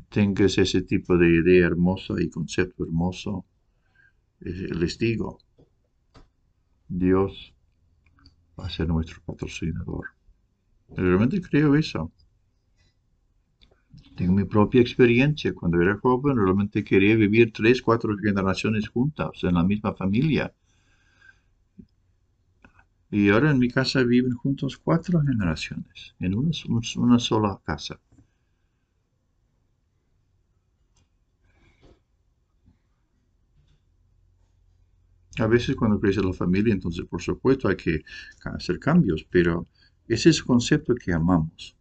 [0.10, 3.46] tengas ese tipo de idea hermosa y concepto hermoso,
[4.42, 5.40] eh, les digo,
[6.90, 7.54] Dios
[8.60, 10.08] va a ser nuestro patrocinador.
[10.90, 12.12] Realmente creo eso.
[14.16, 15.54] Tengo mi propia experiencia.
[15.54, 20.52] Cuando era joven, realmente quería vivir tres, cuatro generaciones juntas en la misma familia.
[23.12, 28.00] Y ahora en mi casa viven juntos cuatro generaciones, en una sola casa.
[35.40, 38.04] A veces cuando crece la familia, entonces por supuesto hay que
[38.44, 39.68] hacer cambios, pero
[40.08, 41.78] ese es el concepto que amamos.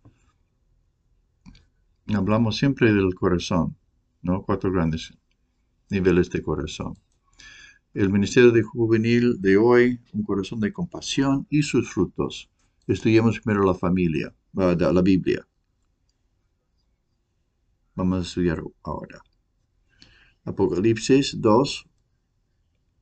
[2.06, 3.76] Hablamos siempre del corazón,
[4.22, 4.42] ¿no?
[4.42, 5.12] Cuatro grandes
[5.90, 6.94] niveles de corazón.
[7.94, 12.48] El Ministerio de Juvenil de hoy, un corazón de compasión y sus frutos.
[12.86, 15.46] Estudiamos primero la familia, la Biblia.
[17.96, 19.20] Vamos a estudiar ahora.
[20.44, 21.87] Apocalipsis 2,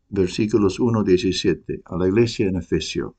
[0.09, 3.17] versículos 1 17, a la iglesia en Efesio.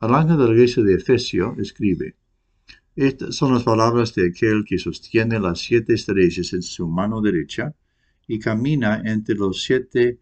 [0.00, 2.16] Al ángel de la iglesia de Efesio escribe,
[2.94, 7.74] Estas son las palabras de aquel que sostiene las siete estrellas en su mano derecha
[8.26, 10.20] y camina entre los siete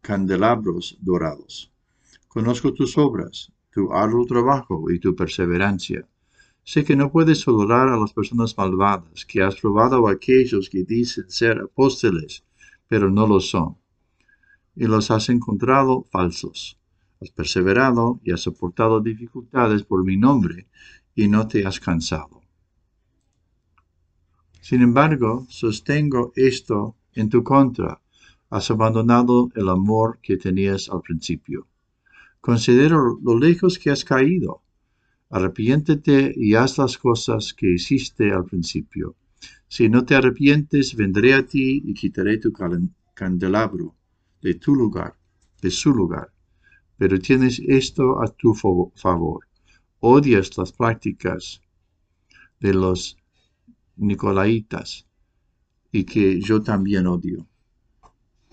[0.00, 1.72] candelabros dorados.
[2.28, 6.06] Conozco tus obras, tu arduo trabajo y tu perseverancia.
[6.64, 10.82] Sé que no puedes tolerar a las personas malvadas, que has probado a aquellos que
[10.82, 12.45] dicen ser apóstoles
[12.88, 13.76] pero no lo son.
[14.74, 16.78] Y los has encontrado falsos.
[17.20, 20.68] Has perseverado y has soportado dificultades por mi nombre
[21.14, 22.42] y no te has cansado.
[24.60, 28.00] Sin embargo, sostengo esto en tu contra.
[28.50, 31.66] Has abandonado el amor que tenías al principio.
[32.40, 34.62] Considero lo lejos que has caído.
[35.30, 39.16] Arrepiéntete y haz las cosas que hiciste al principio.
[39.68, 42.52] Si no te arrepientes, vendré a ti y quitaré tu
[43.14, 43.94] candelabro
[44.40, 45.16] de tu lugar,
[45.60, 46.32] de su lugar.
[46.96, 49.40] Pero tienes esto a tu favor.
[50.00, 51.60] Odias las prácticas
[52.60, 53.16] de los
[53.96, 55.06] Nicolaitas
[55.90, 57.46] y que yo también odio.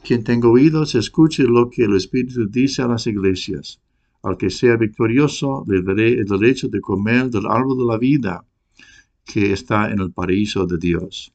[0.03, 3.79] Quien tenga oídos, escuche lo que el Espíritu dice a las iglesias.
[4.23, 8.45] Al que sea victorioso, le daré el derecho de comer del árbol de la vida
[9.25, 11.33] que está en el paraíso de Dios.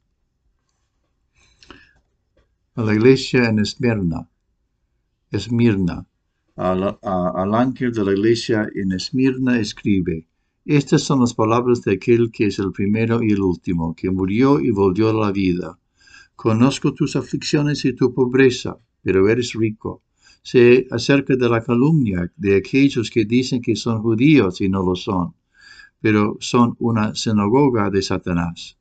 [2.74, 4.28] A la iglesia en Esmirna,
[5.30, 6.06] Esmirna,
[6.56, 10.26] al, al ángel de la iglesia en Esmirna escribe,
[10.64, 14.60] estas son las palabras de aquel que es el primero y el último, que murió
[14.60, 15.78] y volvió a la vida.
[16.36, 20.02] Conozco tus aflicciones y tu pobreza, pero eres rico.
[20.42, 24.94] Sé acerca de la calumnia de aquellos que dicen que son judíos y no lo
[24.94, 25.34] son
[26.00, 28.76] pero son una sinagoga de Satanás.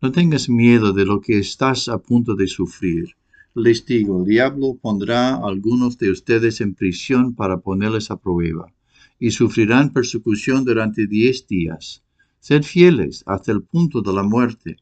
[0.00, 3.16] No tengas miedo de lo que estás a punto de sufrir.
[3.54, 8.72] Les digo, el diablo pondrá a algunos de ustedes en prisión para ponerles a prueba,
[9.18, 12.02] y sufrirán persecución durante diez días.
[12.40, 14.76] Sed fieles hasta el punto de la muerte,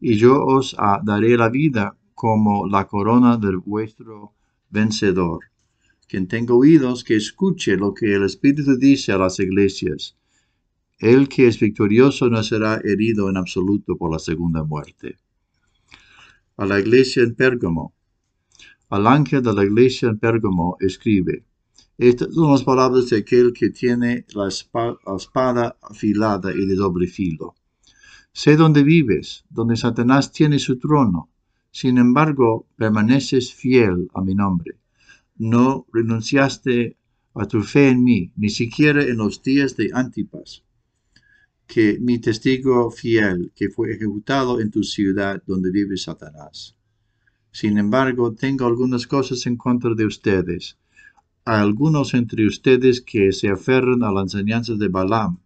[0.00, 4.32] y yo os daré la vida como la corona de vuestro
[4.70, 5.38] vencedor.
[6.08, 10.16] Quien tenga oídos, que escuche lo que el Espíritu dice a las iglesias.
[10.98, 15.16] El que es victorioso no será herido en absoluto por la segunda muerte.
[16.56, 17.94] A la iglesia en Pérgamo.
[18.88, 21.44] Al ángel de la iglesia en Pérgamo escribe,
[21.98, 27.54] estas son las palabras de aquel que tiene la espada, afilada y de doble filo.
[28.32, 31.30] Sé dónde vives, donde Satanás tiene su trono.
[31.70, 34.78] Sin embargo, permaneces fiel a mi nombre.
[35.36, 36.96] no renunciaste
[37.34, 40.64] a tu fe en mí, ni siquiera en los días de Antipas,
[41.68, 46.74] que mi testigo fiel, que fue ejecutado en tu ciudad donde vive Satanás.
[47.52, 50.78] Sin embargo, tengo algunas cosas en contra de ustedes.
[51.44, 55.38] Hay algunos entre ustedes que se aferran a la enseñanza de Balaam,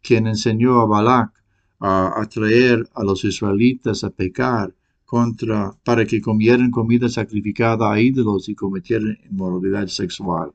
[0.00, 1.32] quien enseñó a Balac
[1.80, 8.48] a atraer a los israelitas a pecar contra, para que comieran comida sacrificada a ídolos
[8.48, 10.52] y cometieran inmoralidad sexual.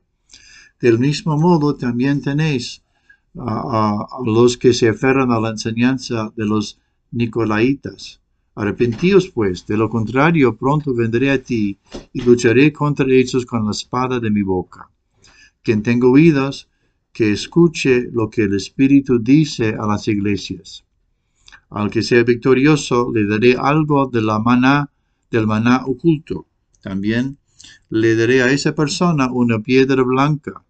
[0.80, 2.83] Del mismo modo, también tenéis
[3.38, 6.78] a, los que se aferran a la enseñanza de los
[7.10, 8.20] Nicolaitas.
[8.56, 11.78] Arrepentíos pues, de lo contrario, pronto vendré a ti
[12.12, 14.88] y lucharé contra ellos con la espada de mi boca.
[15.62, 16.68] Quien tenga oídos,
[17.12, 20.84] que escuche lo que el Espíritu dice a las iglesias.
[21.70, 24.90] Al que sea victorioso le daré algo de la maná,
[25.30, 26.46] del maná oculto.
[26.82, 27.38] También
[27.88, 30.64] le daré a esa persona una piedra blanca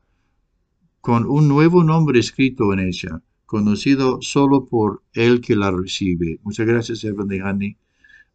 [1.05, 6.41] con un nuevo nombre escrito en ella, conocido solo por el que la recibe.
[6.43, 7.29] Muchas gracias, Evan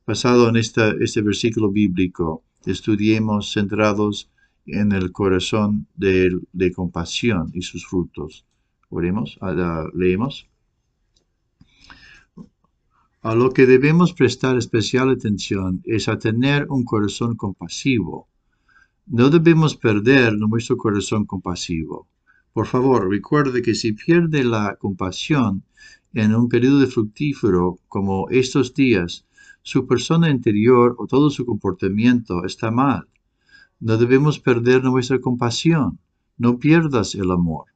[0.05, 4.29] Basado en esta, este versículo bíblico, estudiemos centrados
[4.67, 8.45] en el corazón de, de compasión y sus frutos.
[8.89, 9.39] Oremos,
[9.95, 10.47] leemos.
[13.23, 18.27] A lo que debemos prestar especial atención es a tener un corazón compasivo.
[19.07, 22.07] No debemos perder nuestro corazón compasivo.
[22.59, 25.63] Por favor, recuerde que si pierde la compasión
[26.13, 29.25] en un periodo fructífero como estos días,
[29.61, 33.07] su persona interior o todo su comportamiento está mal.
[33.79, 35.99] No debemos perder nuestra compasión.
[36.37, 37.67] No pierdas el amor.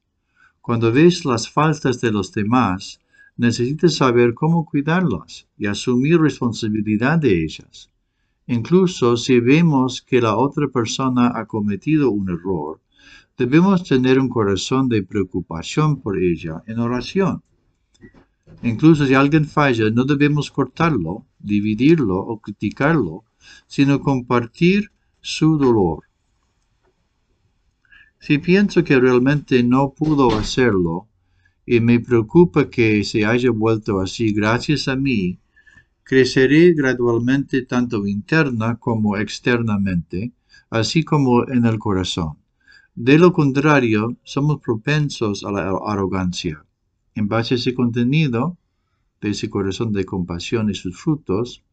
[0.59, 2.99] Cuando ves las faltas de los demás,
[3.37, 7.89] necesitas saber cómo cuidarlas y asumir responsabilidad de ellas.
[8.47, 12.81] Incluso si vemos que la otra persona ha cometido un error,
[13.37, 17.41] debemos tener un corazón de preocupación por ella en oración.
[18.61, 23.25] Incluso si alguien falla, no debemos cortarlo, dividirlo o criticarlo,
[23.67, 26.03] sino compartir su dolor.
[28.19, 31.07] Si pienso que realmente no pudo hacerlo,
[31.65, 35.39] y me preocupa que se haya vuelto así gracias a mí,
[36.03, 40.33] creceré gradualmente tanto interna como externamente,
[40.69, 42.42] así como en el corazón.
[42.95, 46.63] De lo contrario, somos propensos a la arrogancia.
[47.15, 48.57] En base a ese contenido,
[49.19, 51.63] de ese corazón de compasión y sus frutos,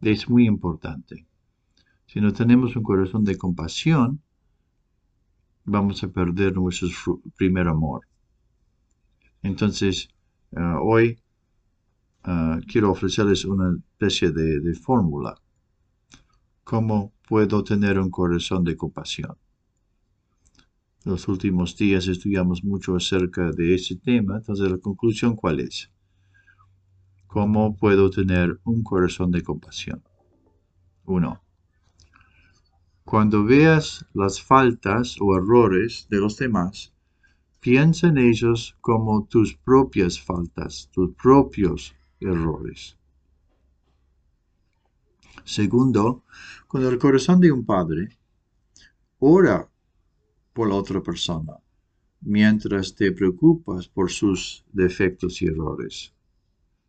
[0.00, 1.26] es muy importante.
[2.06, 4.20] Si no tenemos un corazón de compasión,
[5.64, 8.06] vamos a perder nuestro primer amor.
[9.42, 10.08] Entonces,
[10.52, 11.18] eh, hoy
[12.24, 15.34] eh, quiero ofrecerles una especie de, fórmula.
[16.64, 19.36] ¿Cómo puedo tener un corazón de compasión?
[21.04, 25.90] Los últimos días estudiamos mucho acerca de ese tema, entonces la conclusión cuál es?
[27.26, 30.02] ¿Cómo puedo tener un corazón de compasión?
[31.04, 31.42] Uno.
[33.04, 36.92] Cuando veas las faltas o errores de los demás,
[37.62, 42.98] Piensa en ellos como tus propias faltas, tus propios errores.
[45.44, 46.24] Segundo,
[46.66, 48.18] con el corazón de un padre,
[49.20, 49.70] ora
[50.52, 51.54] por la otra persona
[52.24, 56.12] mientras te preocupas por sus defectos y errores.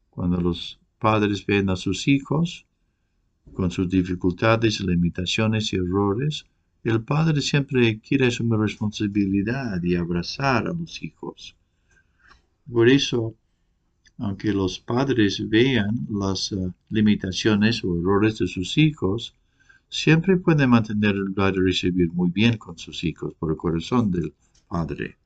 [0.10, 2.66] Cuando los padres ven a sus hijos
[3.54, 6.46] con sus dificultades, limitaciones y errores,
[6.84, 11.56] el padre siempre quiere asumir responsabilidad y abrazar a los hijos.
[12.72, 13.36] Por eso,
[14.18, 16.58] aunque los padres vean las eh,
[16.90, 19.36] limitaciones o errores de sus hijos,
[19.94, 24.10] siempre pueden mantener el lugar de recibir muy bien con sus hijos por el corazón
[24.10, 24.34] del
[24.68, 25.18] padre.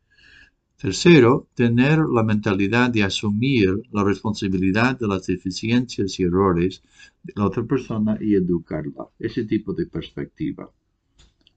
[0.76, 6.84] Tercero, tener la mentalidad de asumir la responsabilidad de las deficiencias y errores
[7.24, 9.08] de la otra persona y educarla.
[9.18, 10.70] Ese tipo de perspectiva.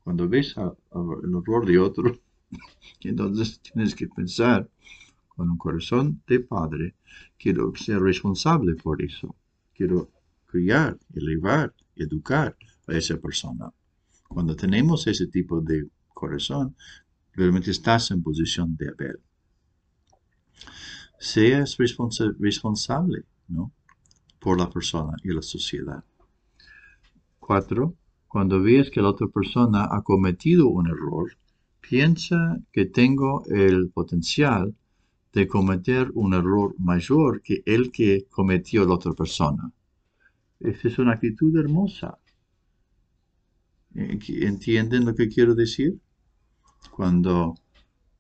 [0.04, 2.16] Cuando ves el horror de otro,
[3.00, 4.70] entonces tienes que pensar
[5.26, 6.94] con un corazón de padre,
[7.36, 9.34] quiero ser responsable por eso.
[9.74, 10.10] Quiero
[10.46, 12.56] criar, elevar, educar
[12.90, 13.72] a esa persona.
[14.28, 16.76] Cuando tenemos ese tipo de corazón,
[17.32, 19.20] realmente estás en posición de haber.
[21.18, 23.72] Seas responsable, ¿no?
[24.38, 26.04] Por la persona y la sociedad.
[27.38, 27.96] Cuatro,
[28.28, 31.36] cuando veas que la otra persona ha cometido un error,
[31.80, 34.74] piensa que tengo el potencial
[35.32, 39.72] de cometer un error mayor que el que cometió la otra persona.
[40.60, 42.19] Esa es una actitud hermosa.
[43.94, 45.98] Eh, ¿Entienden lo que quiero decir?
[46.90, 47.54] Cuando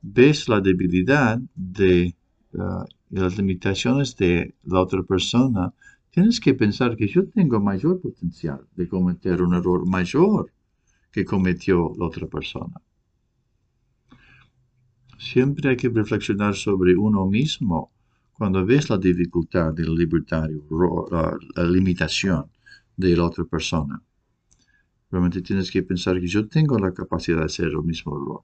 [0.02, 2.14] ves la debilidad de
[2.52, 5.72] uh, las limitaciones de la otra persona,
[6.10, 10.52] tienes que pensar que yo tengo mayor potencial de cometer un error mayor
[11.12, 12.80] que cometió la otra persona.
[15.18, 17.92] Siempre hay que reflexionar sobre uno mismo
[18.32, 20.64] cuando ves la dificultad del libertario,
[21.10, 22.46] la, limitación
[22.96, 24.02] de la otra persona.
[25.10, 28.42] Realmente tienes que pensar que yo tengo la capacidad de hacer el mismo error.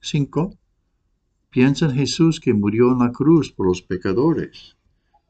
[0.00, 0.58] Cinco,
[1.50, 4.76] piensa en Jesús que murió en la cruz por los pecadores.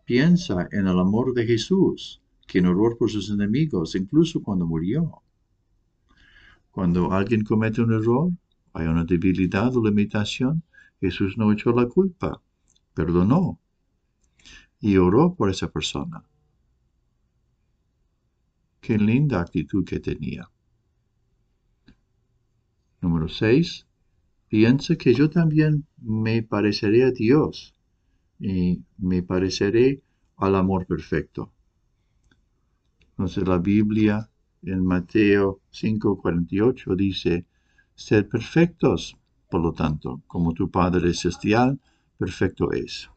[0.06, 5.22] Piensa en el amor de Jesús, que en horror por sus enemigos, incluso cuando murió.
[6.70, 8.32] Cuando alguien comete un error,
[8.72, 10.62] hay una debilidad o limitación,
[11.00, 12.42] Jesús no echó la culpa,
[12.94, 13.60] perdonó
[14.80, 16.24] y oró por esa persona.
[18.80, 20.50] Qué linda actitud que tenía.
[23.04, 23.86] Número 6.
[24.48, 27.74] Piensa que yo también me pareceré a Dios
[28.40, 30.00] y me pareceré
[30.38, 31.52] al amor perfecto.
[33.10, 34.30] Entonces la Biblia
[34.62, 37.44] en Mateo 5:48 dice,
[37.94, 39.18] Sed perfectos,
[39.50, 41.78] por lo tanto, como tu Padre celestial
[42.16, 43.10] perfecto es.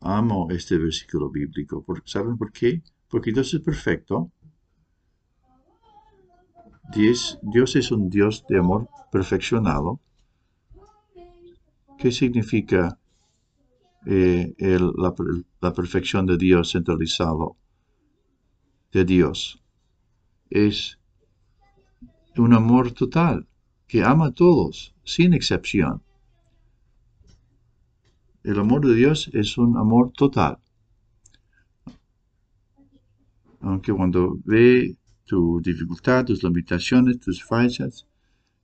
[0.00, 1.84] Amo este versículo bíblico.
[2.06, 2.82] ¿Saben por qué?
[3.08, 4.32] Porque Dios es perfecto.
[6.92, 7.38] Dios,
[7.76, 10.00] es un Dios de amor perfeccionado.
[11.98, 12.98] ¿Qué significa
[14.06, 15.14] eh, la,
[15.60, 17.56] la perfección de Dios centralizado?
[18.92, 19.62] De Dios.
[20.50, 20.98] Es
[22.36, 23.46] un amor total
[23.86, 26.02] que ama a todos, sin excepción.
[28.44, 30.58] El amor de Dios es un amor total.
[33.60, 34.96] Aunque cuando ve
[35.26, 38.06] tu dificultad, tus limitaciones, tus fallas,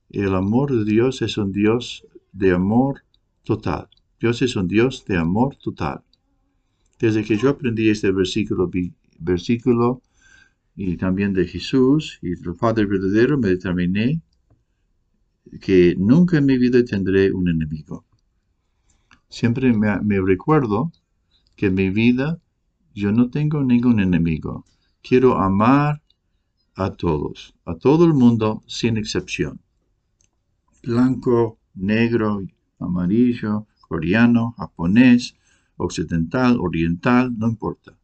[0.09, 3.03] el amor de Dios es un Dios de amor
[3.43, 3.89] total.
[4.19, 6.03] Dios es un Dios de amor total.
[6.99, 8.71] Desde que yo aprendí este versículo,
[9.19, 10.01] versículo
[10.75, 14.21] y también de Jesús y del Padre verdadero, me determiné
[15.59, 18.05] que nunca en mi vida tendré un enemigo.
[19.29, 20.91] Siempre me, recuerdo
[21.55, 22.39] que en mi vida
[22.93, 24.63] yo no tengo ningún enemigo.
[25.01, 26.02] Quiero amar
[26.75, 29.61] a todos, a todo el mundo sin excepción.
[30.81, 32.41] Blanco, negro,
[32.79, 35.35] amarillo, coreano, japonés,
[35.77, 37.97] occidental, oriental, no importa.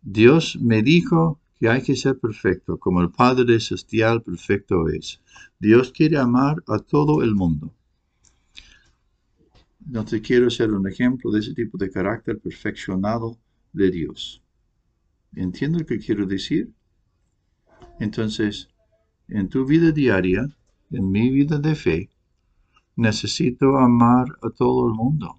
[0.00, 5.20] Dios me dijo que hay que ser perfecto, como el Padre Celestial perfecto es.
[5.60, 7.72] Dios quiere amar a todo el mundo.
[9.86, 13.38] Entonces quiero ser un ejemplo de ese tipo de carácter perfeccionado
[13.72, 14.42] de Dios.
[15.34, 16.72] ¿Entiendo lo que quiero decir?
[17.98, 18.68] Entonces,
[19.28, 20.48] en tu vida diaria,
[20.90, 22.10] en mi vida de fe,
[22.96, 25.38] necesito amar a todo el mundo.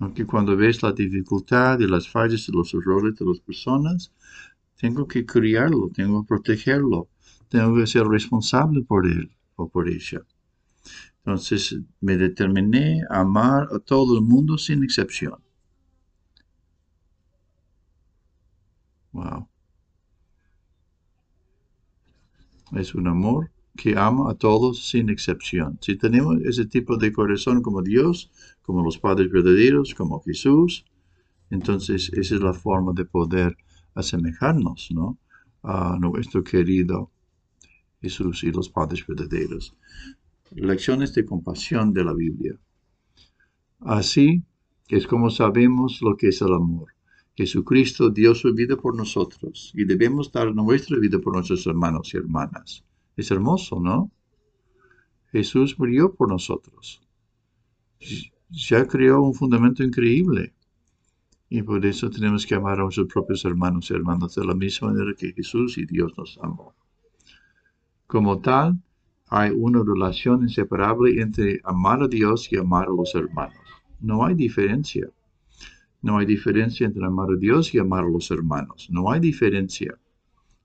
[0.00, 4.12] Aunque cuando ves la dificultad y las fallas y los errores de las personas,
[4.76, 7.08] tengo que criarlo, tengo que protegerlo,
[7.48, 10.22] tengo que ser responsable por él o por ella.
[11.18, 15.47] Entonces me determiné a amar a todo el mundo sin excepción.
[19.18, 19.48] Wow.
[22.72, 25.78] Es un amor que ama a todos sin excepción.
[25.80, 28.30] Si tenemos ese tipo de corazón como Dios,
[28.62, 30.84] como los padres verdaderos, como Jesús,
[31.50, 33.56] entonces esa es la forma de poder
[33.94, 35.18] asemejarnos, ¿no?
[35.62, 37.10] A nuestro querido
[38.00, 39.74] Jesús y los padres verdaderos.
[40.52, 42.54] Lecciones de compasión de la Biblia.
[43.80, 44.44] Así
[44.88, 46.97] es como sabemos lo que es el amor.
[47.38, 52.16] Jesucristo dio su vida por nosotros y debemos dar nuestra vida por nuestros hermanos y
[52.16, 52.82] hermanas.
[53.16, 54.10] Es hermoso, ¿no?
[55.30, 57.00] Jesús murió por nosotros.
[58.50, 60.52] Ya creó un fundamento increíble.
[61.48, 64.88] Y por eso tenemos que amar a nuestros propios hermanos y hermanas de la misma
[64.88, 66.74] manera que Jesús y Dios nos amó.
[68.08, 68.82] Como tal,
[69.28, 73.62] hay una relación inseparable entre amar a Dios y amar a los hermanos.
[74.00, 75.08] No hay diferencia.
[76.00, 78.88] No hay diferencia entre amar a Dios y amar a los hermanos.
[78.90, 79.98] No hay diferencia.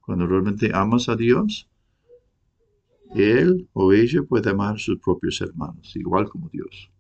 [0.02, 1.70] Cuando realmente amas a Dios,
[3.16, 6.92] él o ella puede amar a sus propios hermanos, igual como Dios.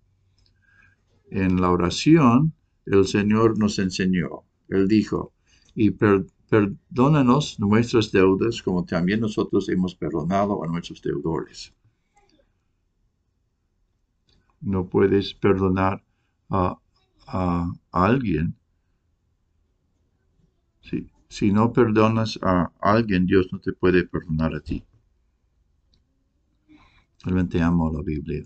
[1.29, 2.53] En la oración,
[2.85, 4.43] el Señor nos enseñó.
[4.69, 5.33] Él dijo,
[5.75, 11.73] y perdónanos nuestras deudas como también nosotros hemos perdonado a nuestros deudores.
[14.61, 16.03] No puedes perdonar
[16.49, 16.79] a,
[17.91, 18.55] alguien
[21.33, 24.83] Si no perdonas a alguien, Dios no te puede perdonar a ti.
[27.23, 28.45] Realmente amo la Biblia.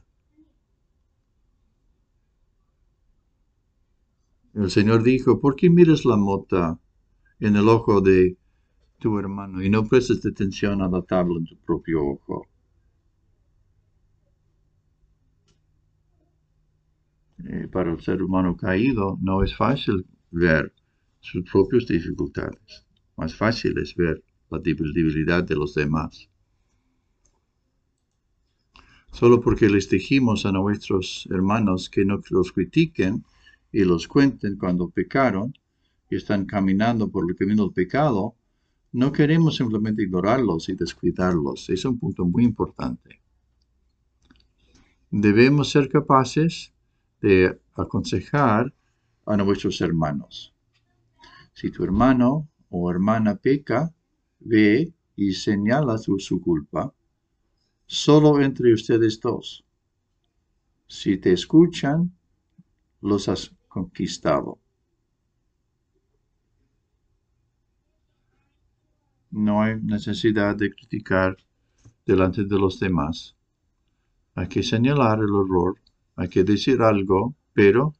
[4.53, 6.79] El Señor dijo, ¿por qué miras la mota
[7.41, 8.37] en el ojo de
[8.99, 12.47] tu hermano y no prestas atención a la tabla en tu propio ojo?
[17.45, 20.73] Eh, para el ser humano caído no es fácil ver
[21.19, 22.85] sus propias dificultades.
[23.15, 26.29] Más fácil es ver la debilidad de los demás.
[29.11, 33.23] Solo porque les dijimos a nuestros hermanos que no los critiquen,
[33.71, 35.53] y los cuenten cuando pecaron
[36.09, 38.35] y están caminando por el camino del pecado,
[38.93, 41.69] no queremos simplemente ignorarlos y descuidarlos.
[41.69, 43.21] Es un punto muy importante.
[45.11, 46.73] Debemos ser capaces
[47.21, 48.73] de aconsejar
[49.25, 50.53] a nuestros hermanos.
[51.53, 53.93] Si tu hermano o hermana peca,
[54.39, 56.93] ve y señala su, culpa,
[57.85, 59.65] solo entre ustedes dos.
[60.87, 62.15] Si te escuchan,
[63.01, 64.59] los has conquistado.
[69.31, 71.35] No hay necesidad de criticar
[72.05, 73.35] delante de los demás.
[74.35, 75.79] Hay que señalar el error,
[76.17, 77.93] hay que decir algo, pero,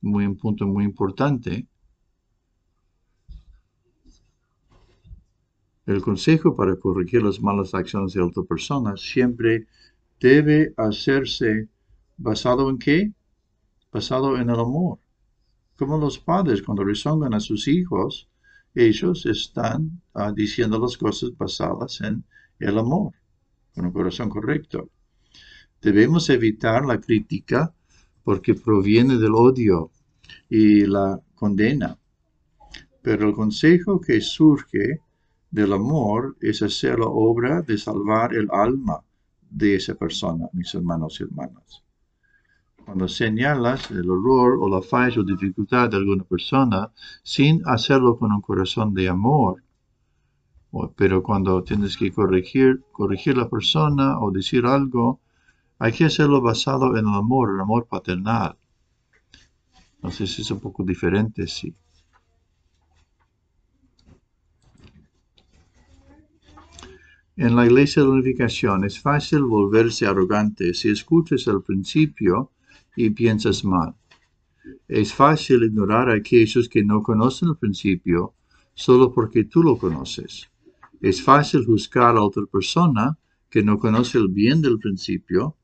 [0.00, 1.66] muy un punto muy importante,
[5.84, 9.66] el consejo para corregir las malas acciones de otra persona siempre
[10.18, 11.68] debe hacerse
[12.16, 13.12] basado en qué?
[13.92, 14.98] Basado en el amor
[15.76, 18.28] como los padres cuando rezongan a sus hijos,
[18.74, 22.24] ellos están ah, diciendo las cosas basadas en
[22.58, 23.12] el amor,
[23.74, 24.88] con un corazón correcto.
[25.82, 27.72] Debemos evitar la crítica
[28.24, 29.90] porque proviene del odio
[30.48, 31.96] y la condena.
[33.02, 35.00] Pero el consejo que surge
[35.50, 39.00] del amor es hacer la obra de salvar el alma
[39.48, 41.86] de esa persona, mis hermanos y hermanas
[42.86, 46.88] cuando señalas el horror o la falla o dificultad de alguna persona
[47.24, 49.64] sin hacerlo con un corazón de amor.
[50.94, 55.20] Pero cuando tienes que corregir, corregir la persona o decir algo,
[55.78, 58.56] hay que hacerlo basado en el amor, el amor paternal.
[59.96, 61.74] Entonces es un poco diferente, sí.
[67.36, 72.52] En la iglesia de la unificación es fácil volverse arrogante si escuchas al principio
[72.96, 73.94] y piensas mal.
[74.88, 78.32] Es fácil ignorar a aquellos que no conocen el principio
[78.72, 80.48] solo porque tú lo conoces.
[81.00, 83.18] Es fácil juzgar a otra persona
[83.50, 85.56] que no conoce el bien del principio,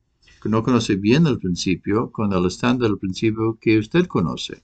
[0.44, 4.62] no conoce bien el principio con el estándar del principio que usted conoce.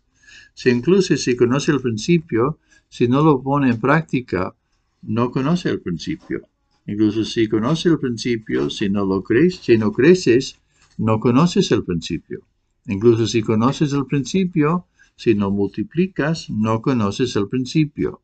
[0.55, 2.59] Si incluso si conoce el principio,
[2.89, 4.55] si no lo pone en práctica,
[5.03, 6.43] no conoce el principio.
[6.87, 10.59] Incluso si conoce el principio, si no lo crees, si no creces,
[10.97, 12.41] no conoces el principio.
[12.87, 18.23] Incluso si conoces el principio, si no multiplicas, no conoces el principio.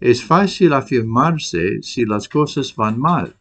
[0.00, 3.36] Es fácil afirmarse si las cosas van mal.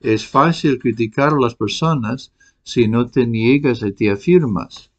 [0.00, 2.32] Es fácil criticar a las personas
[2.62, 4.90] si no te niegas y te afirmas.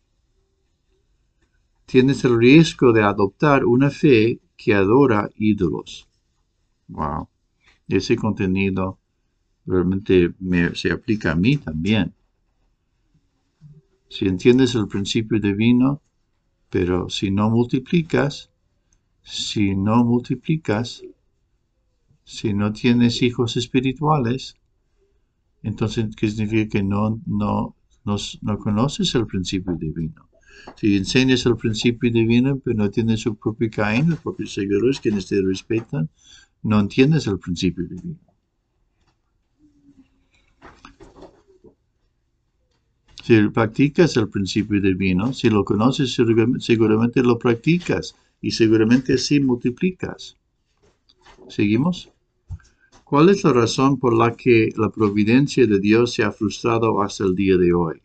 [1.86, 6.08] Tienes el riesgo de adoptar una fe que adora ídolos.
[6.88, 7.30] Wow.
[7.88, 9.00] Ese contenido
[9.66, 10.34] realmente
[10.74, 12.14] se aplica a mí también.
[14.10, 16.02] Si entiendes el principio divino,
[16.70, 18.50] pero si no multiplicas,
[19.22, 21.04] si no multiplicas,
[22.24, 24.57] si no tienes hijos espirituales,
[25.64, 30.28] entonces, ¿qué significa que no, no, no, conoces el principio divino?
[30.76, 35.28] Si enseñas el principio divino, pero no tienes su propio Caín, los propios seguidores quienes
[35.28, 36.10] te respetan,
[36.64, 38.20] no entiendes el principio divino.
[43.24, 46.18] Si practicas el principio divino, si lo conoces,
[46.60, 50.38] seguramente lo practicas y seguramente así multiplicas.
[51.50, 52.10] ¿Seguimos?
[53.10, 57.24] ¿Cuál es la razón por la que la providencia de Dios se ha frustrado hasta
[57.24, 58.02] el día de hoy?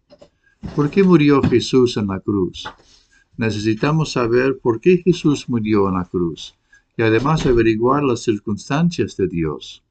[0.77, 2.69] ¿Por qué murió Jesús en la cruz?
[3.37, 6.55] Necesitamos saber por qué Jesús murió en la cruz
[6.97, 9.83] y además averiguar las circunstancias de Dios.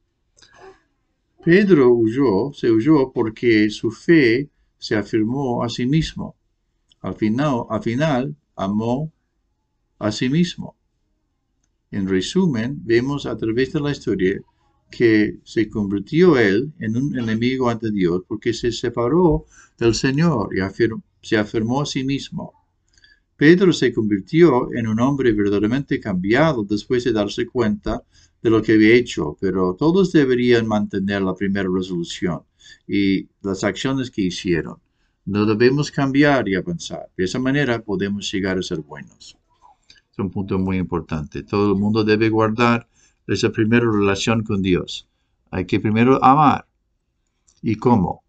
[1.44, 6.38] Pedro huyó, se huyó porque su fe se afirmó a sí mismo.
[7.02, 9.12] Al final, al final amó
[10.00, 10.78] a sí mismo.
[11.92, 14.42] En resumen, vemos a través de la historia
[14.92, 19.46] que se convirtió él en un enemigo ante Dios porque se separó
[19.78, 20.60] del Señor y
[21.22, 22.54] se afirmó a sí mismo.
[23.38, 28.04] Pedro se convirtió en un hombre verdaderamente cambiado después de darse cuenta
[28.40, 32.42] de lo que había hecho, pero todos deberían mantener la primera resolución
[32.88, 34.78] y las acciones que hicieron.
[35.26, 37.08] No debemos cambiar y avanzar.
[37.18, 39.38] De esa manera podemos llegar a ser buenos.
[40.12, 41.44] Es un punto muy importante.
[41.44, 42.88] Todo el mundo debe guardar
[43.28, 45.08] esa primera relación con Dios.
[45.52, 46.68] Hay que primero amar.
[47.62, 48.24] ¿Y cómo?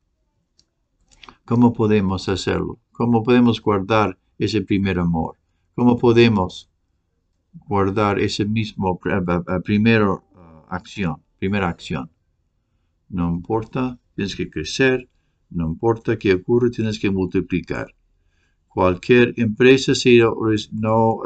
[1.45, 2.79] ¿Cómo podemos hacerlo?
[2.93, 5.37] ¿Cómo podemos guardar ese primer amor?
[5.75, 6.71] ¿Cómo podemos
[7.53, 8.99] guardar ese mismo
[9.65, 12.11] primero uh, acción, primera acción?
[13.09, 15.09] No importa, tienes que crecer,
[15.51, 17.95] no importa qué ocurre, tienes que multiplicar.
[18.69, 20.21] Cualquier empresa si
[20.73, 21.19] no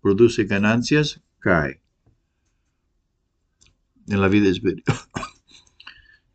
[0.00, 1.81] produce ganancias, cae.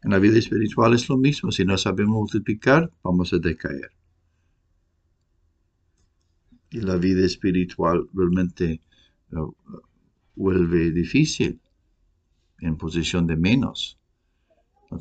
[0.04, 0.94] En la vida espiritual.
[0.94, 1.52] es lo mismo.
[1.52, 3.92] Si no sabemos multiplicar, vamos a decaer.
[6.70, 8.82] Y la vida espiritual realmente
[9.32, 9.52] uh,
[10.36, 11.60] vuelve difícil
[12.60, 13.98] en posición de menos.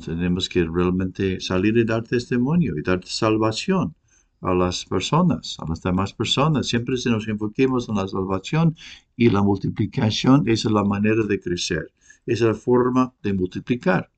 [0.03, 3.95] tenemos que realmente salir y dar testimonio y dar salvación
[4.41, 6.67] a las personas, a las demás personas.
[6.67, 8.75] Siempre si nos enfoquemos en la salvación
[9.15, 11.91] y la multiplicación, es la manera de crecer,
[12.27, 14.11] es la forma de multiplicar,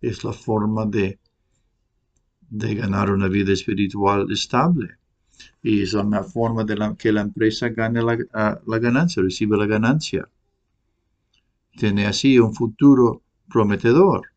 [0.00, 1.20] es la forma de,
[2.48, 4.96] de ganar una vida espiritual estable.
[5.62, 8.18] Y es la forma de la, que la empresa gane la,
[8.66, 10.28] la ganancia, recibe la ganancia.
[11.76, 14.28] Tiene así un futuro prometedor.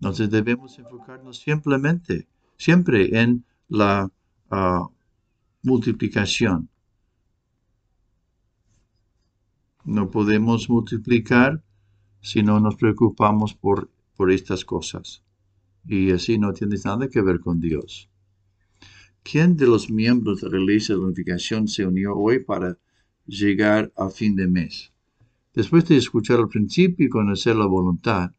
[0.00, 4.10] Entonces debemos enfocarnos simplemente, siempre en la
[4.50, 4.88] ah,
[5.62, 6.68] multiplicación.
[9.86, 11.62] No podemos multiplicar
[12.20, 15.22] si no nos preocupamos por, por estas cosas.
[15.86, 18.10] Y así no tienes nada que ver con Dios.
[19.22, 22.76] ¿Quién de los miembros de la iglesia de unificación se unió hoy para
[23.26, 24.92] llegar a fin de mes?
[25.54, 28.32] Después de escuchar al principio y conocer la voluntad,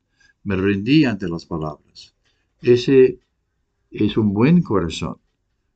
[0.43, 2.13] me rendí ante las palabras.
[2.61, 3.19] Ese
[3.89, 5.15] es un buen corazón.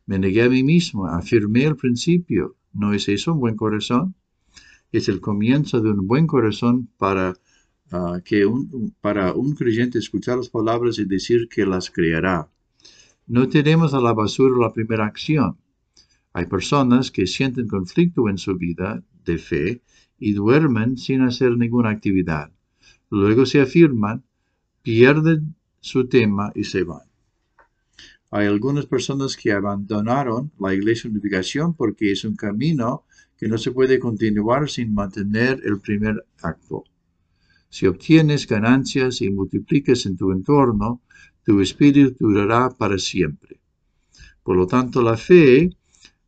[0.06, 2.58] Me negué a mí mismo, afirmé al principio.
[2.74, 4.16] ¿No es eso un buen corazón?
[4.92, 7.34] Es el comienzo de un buen corazón para,
[7.92, 12.50] ah, que un, para un creyente escuchar las palabras y decir que las creerá.
[13.28, 15.58] No tenemos a la basura la primera acción.
[16.34, 19.82] Hay personas que sienten conflicto en su vida de fe
[20.20, 22.52] y duermen sin hacer ninguna actividad.
[23.10, 24.24] Luego se afirman,
[24.82, 27.12] pierden su tema y se van.
[28.30, 33.04] Hay algunas personas que abandonaron la iglesia de unificación porque es un camino
[33.42, 36.84] que no se puede continuar sin mantener el primer acto.
[37.70, 41.02] Si obtienes ganancias y multiplicas en tu entorno,
[41.44, 43.60] tu espíritu durará para siempre.
[44.44, 45.76] Por lo tanto, la fe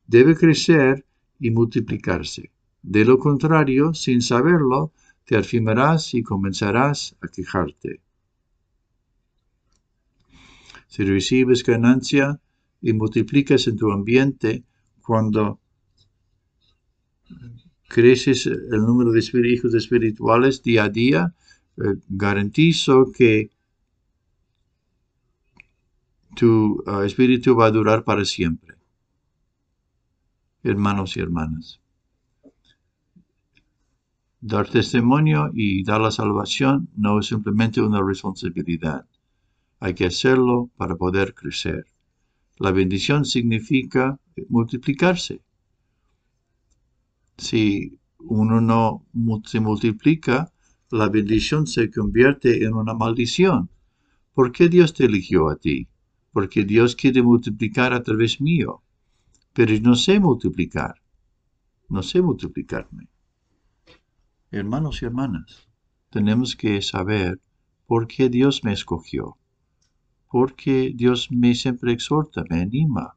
[0.07, 1.05] debe crecer
[1.39, 2.49] y multiplicarse.
[2.81, 4.91] De lo contrario, sin saberlo,
[5.23, 8.01] te afirmarás y comenzarás a quejarte.
[10.87, 12.41] Si recibes ganancia
[12.81, 14.63] y multiplicas en tu ambiente
[15.03, 15.59] cuando
[17.87, 21.33] creces el número de hijos espirituales día a día,
[21.77, 23.49] eh, garantizo que
[26.35, 28.75] tu uh, espíritu va a durar para siempre.
[30.63, 31.79] Hermanos y hermanas.
[34.41, 39.05] Dar testimonio y dar la salvación no es simplemente una responsabilidad.
[39.79, 41.85] Hay que hacerlo para poder crecer.
[42.57, 44.19] La bendición significa
[44.49, 45.41] multiplicarse.
[47.37, 49.05] Si uno no
[49.45, 50.51] se multiplica,
[50.89, 53.69] la bendición se convierte en una maldición.
[54.33, 55.87] ¿Por qué Dios te eligió a ti?
[56.31, 58.81] Porque Dios quiere multiplicar a través mío.
[59.53, 60.95] Pero no sé multiplicar.
[61.89, 63.09] No sé multiplicarme.
[64.51, 65.67] Hermanos y hermanas,
[66.09, 67.39] tenemos que saber
[67.85, 69.37] por qué Dios me escogió
[70.33, 73.15] porque Dios me siempre exhorta, me anima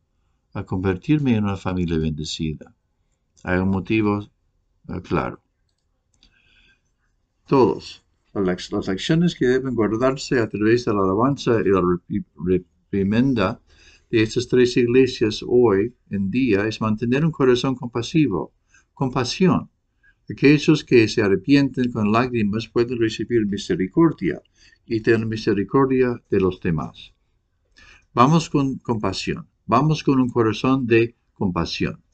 [0.53, 2.75] a convertirme en una familia bendecida.
[3.47, 4.29] Hay un motivo
[4.89, 5.41] eh, claro.
[7.47, 11.81] Todos, las, acciones que deben guardarse a través de la alabanza y la
[12.45, 13.61] reprimenda
[14.11, 18.53] de estas tres iglesias hoy en día es mantener un corazón compasivo,
[18.93, 19.71] compasión.
[20.29, 24.43] Aquellos que se arrepienten con lágrimas pueden recibir misericordia
[24.87, 27.15] y tener misericordia de los demás.
[28.13, 32.06] Vamos con compasión, vamos con un corazón de compasión.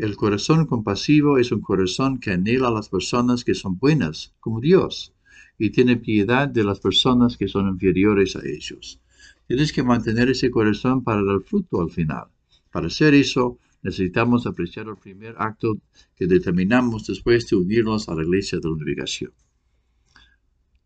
[0.00, 4.58] El corazón compasivo es un corazón que anhela a las personas que son buenas, como
[4.58, 5.12] Dios,
[5.58, 8.98] y tiene piedad de las personas que son inferiores a ellos.
[9.46, 12.28] Tienes que mantener ese corazón para dar fruto al final.
[12.72, 15.76] Para hacer eso, necesitamos apreciar el primer acto
[16.16, 19.32] que determinamos después de unirnos a la iglesia de la unificación.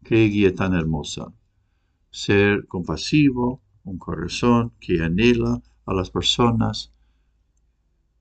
[0.03, 1.33] Qué guía tan hermosa.
[2.11, 6.91] Ser compasivo, un corazón que anhela a las personas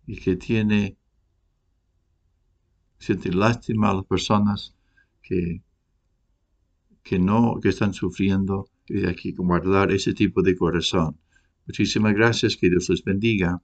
[0.05, 0.97] y que tiene,
[2.97, 4.75] siente lástima a las personas
[5.21, 5.61] que,
[7.03, 11.17] que no, que están sufriendo y hay que guardar ese tipo de corazón.
[11.65, 13.61] Muchísimas gracias, que Dios les bendiga.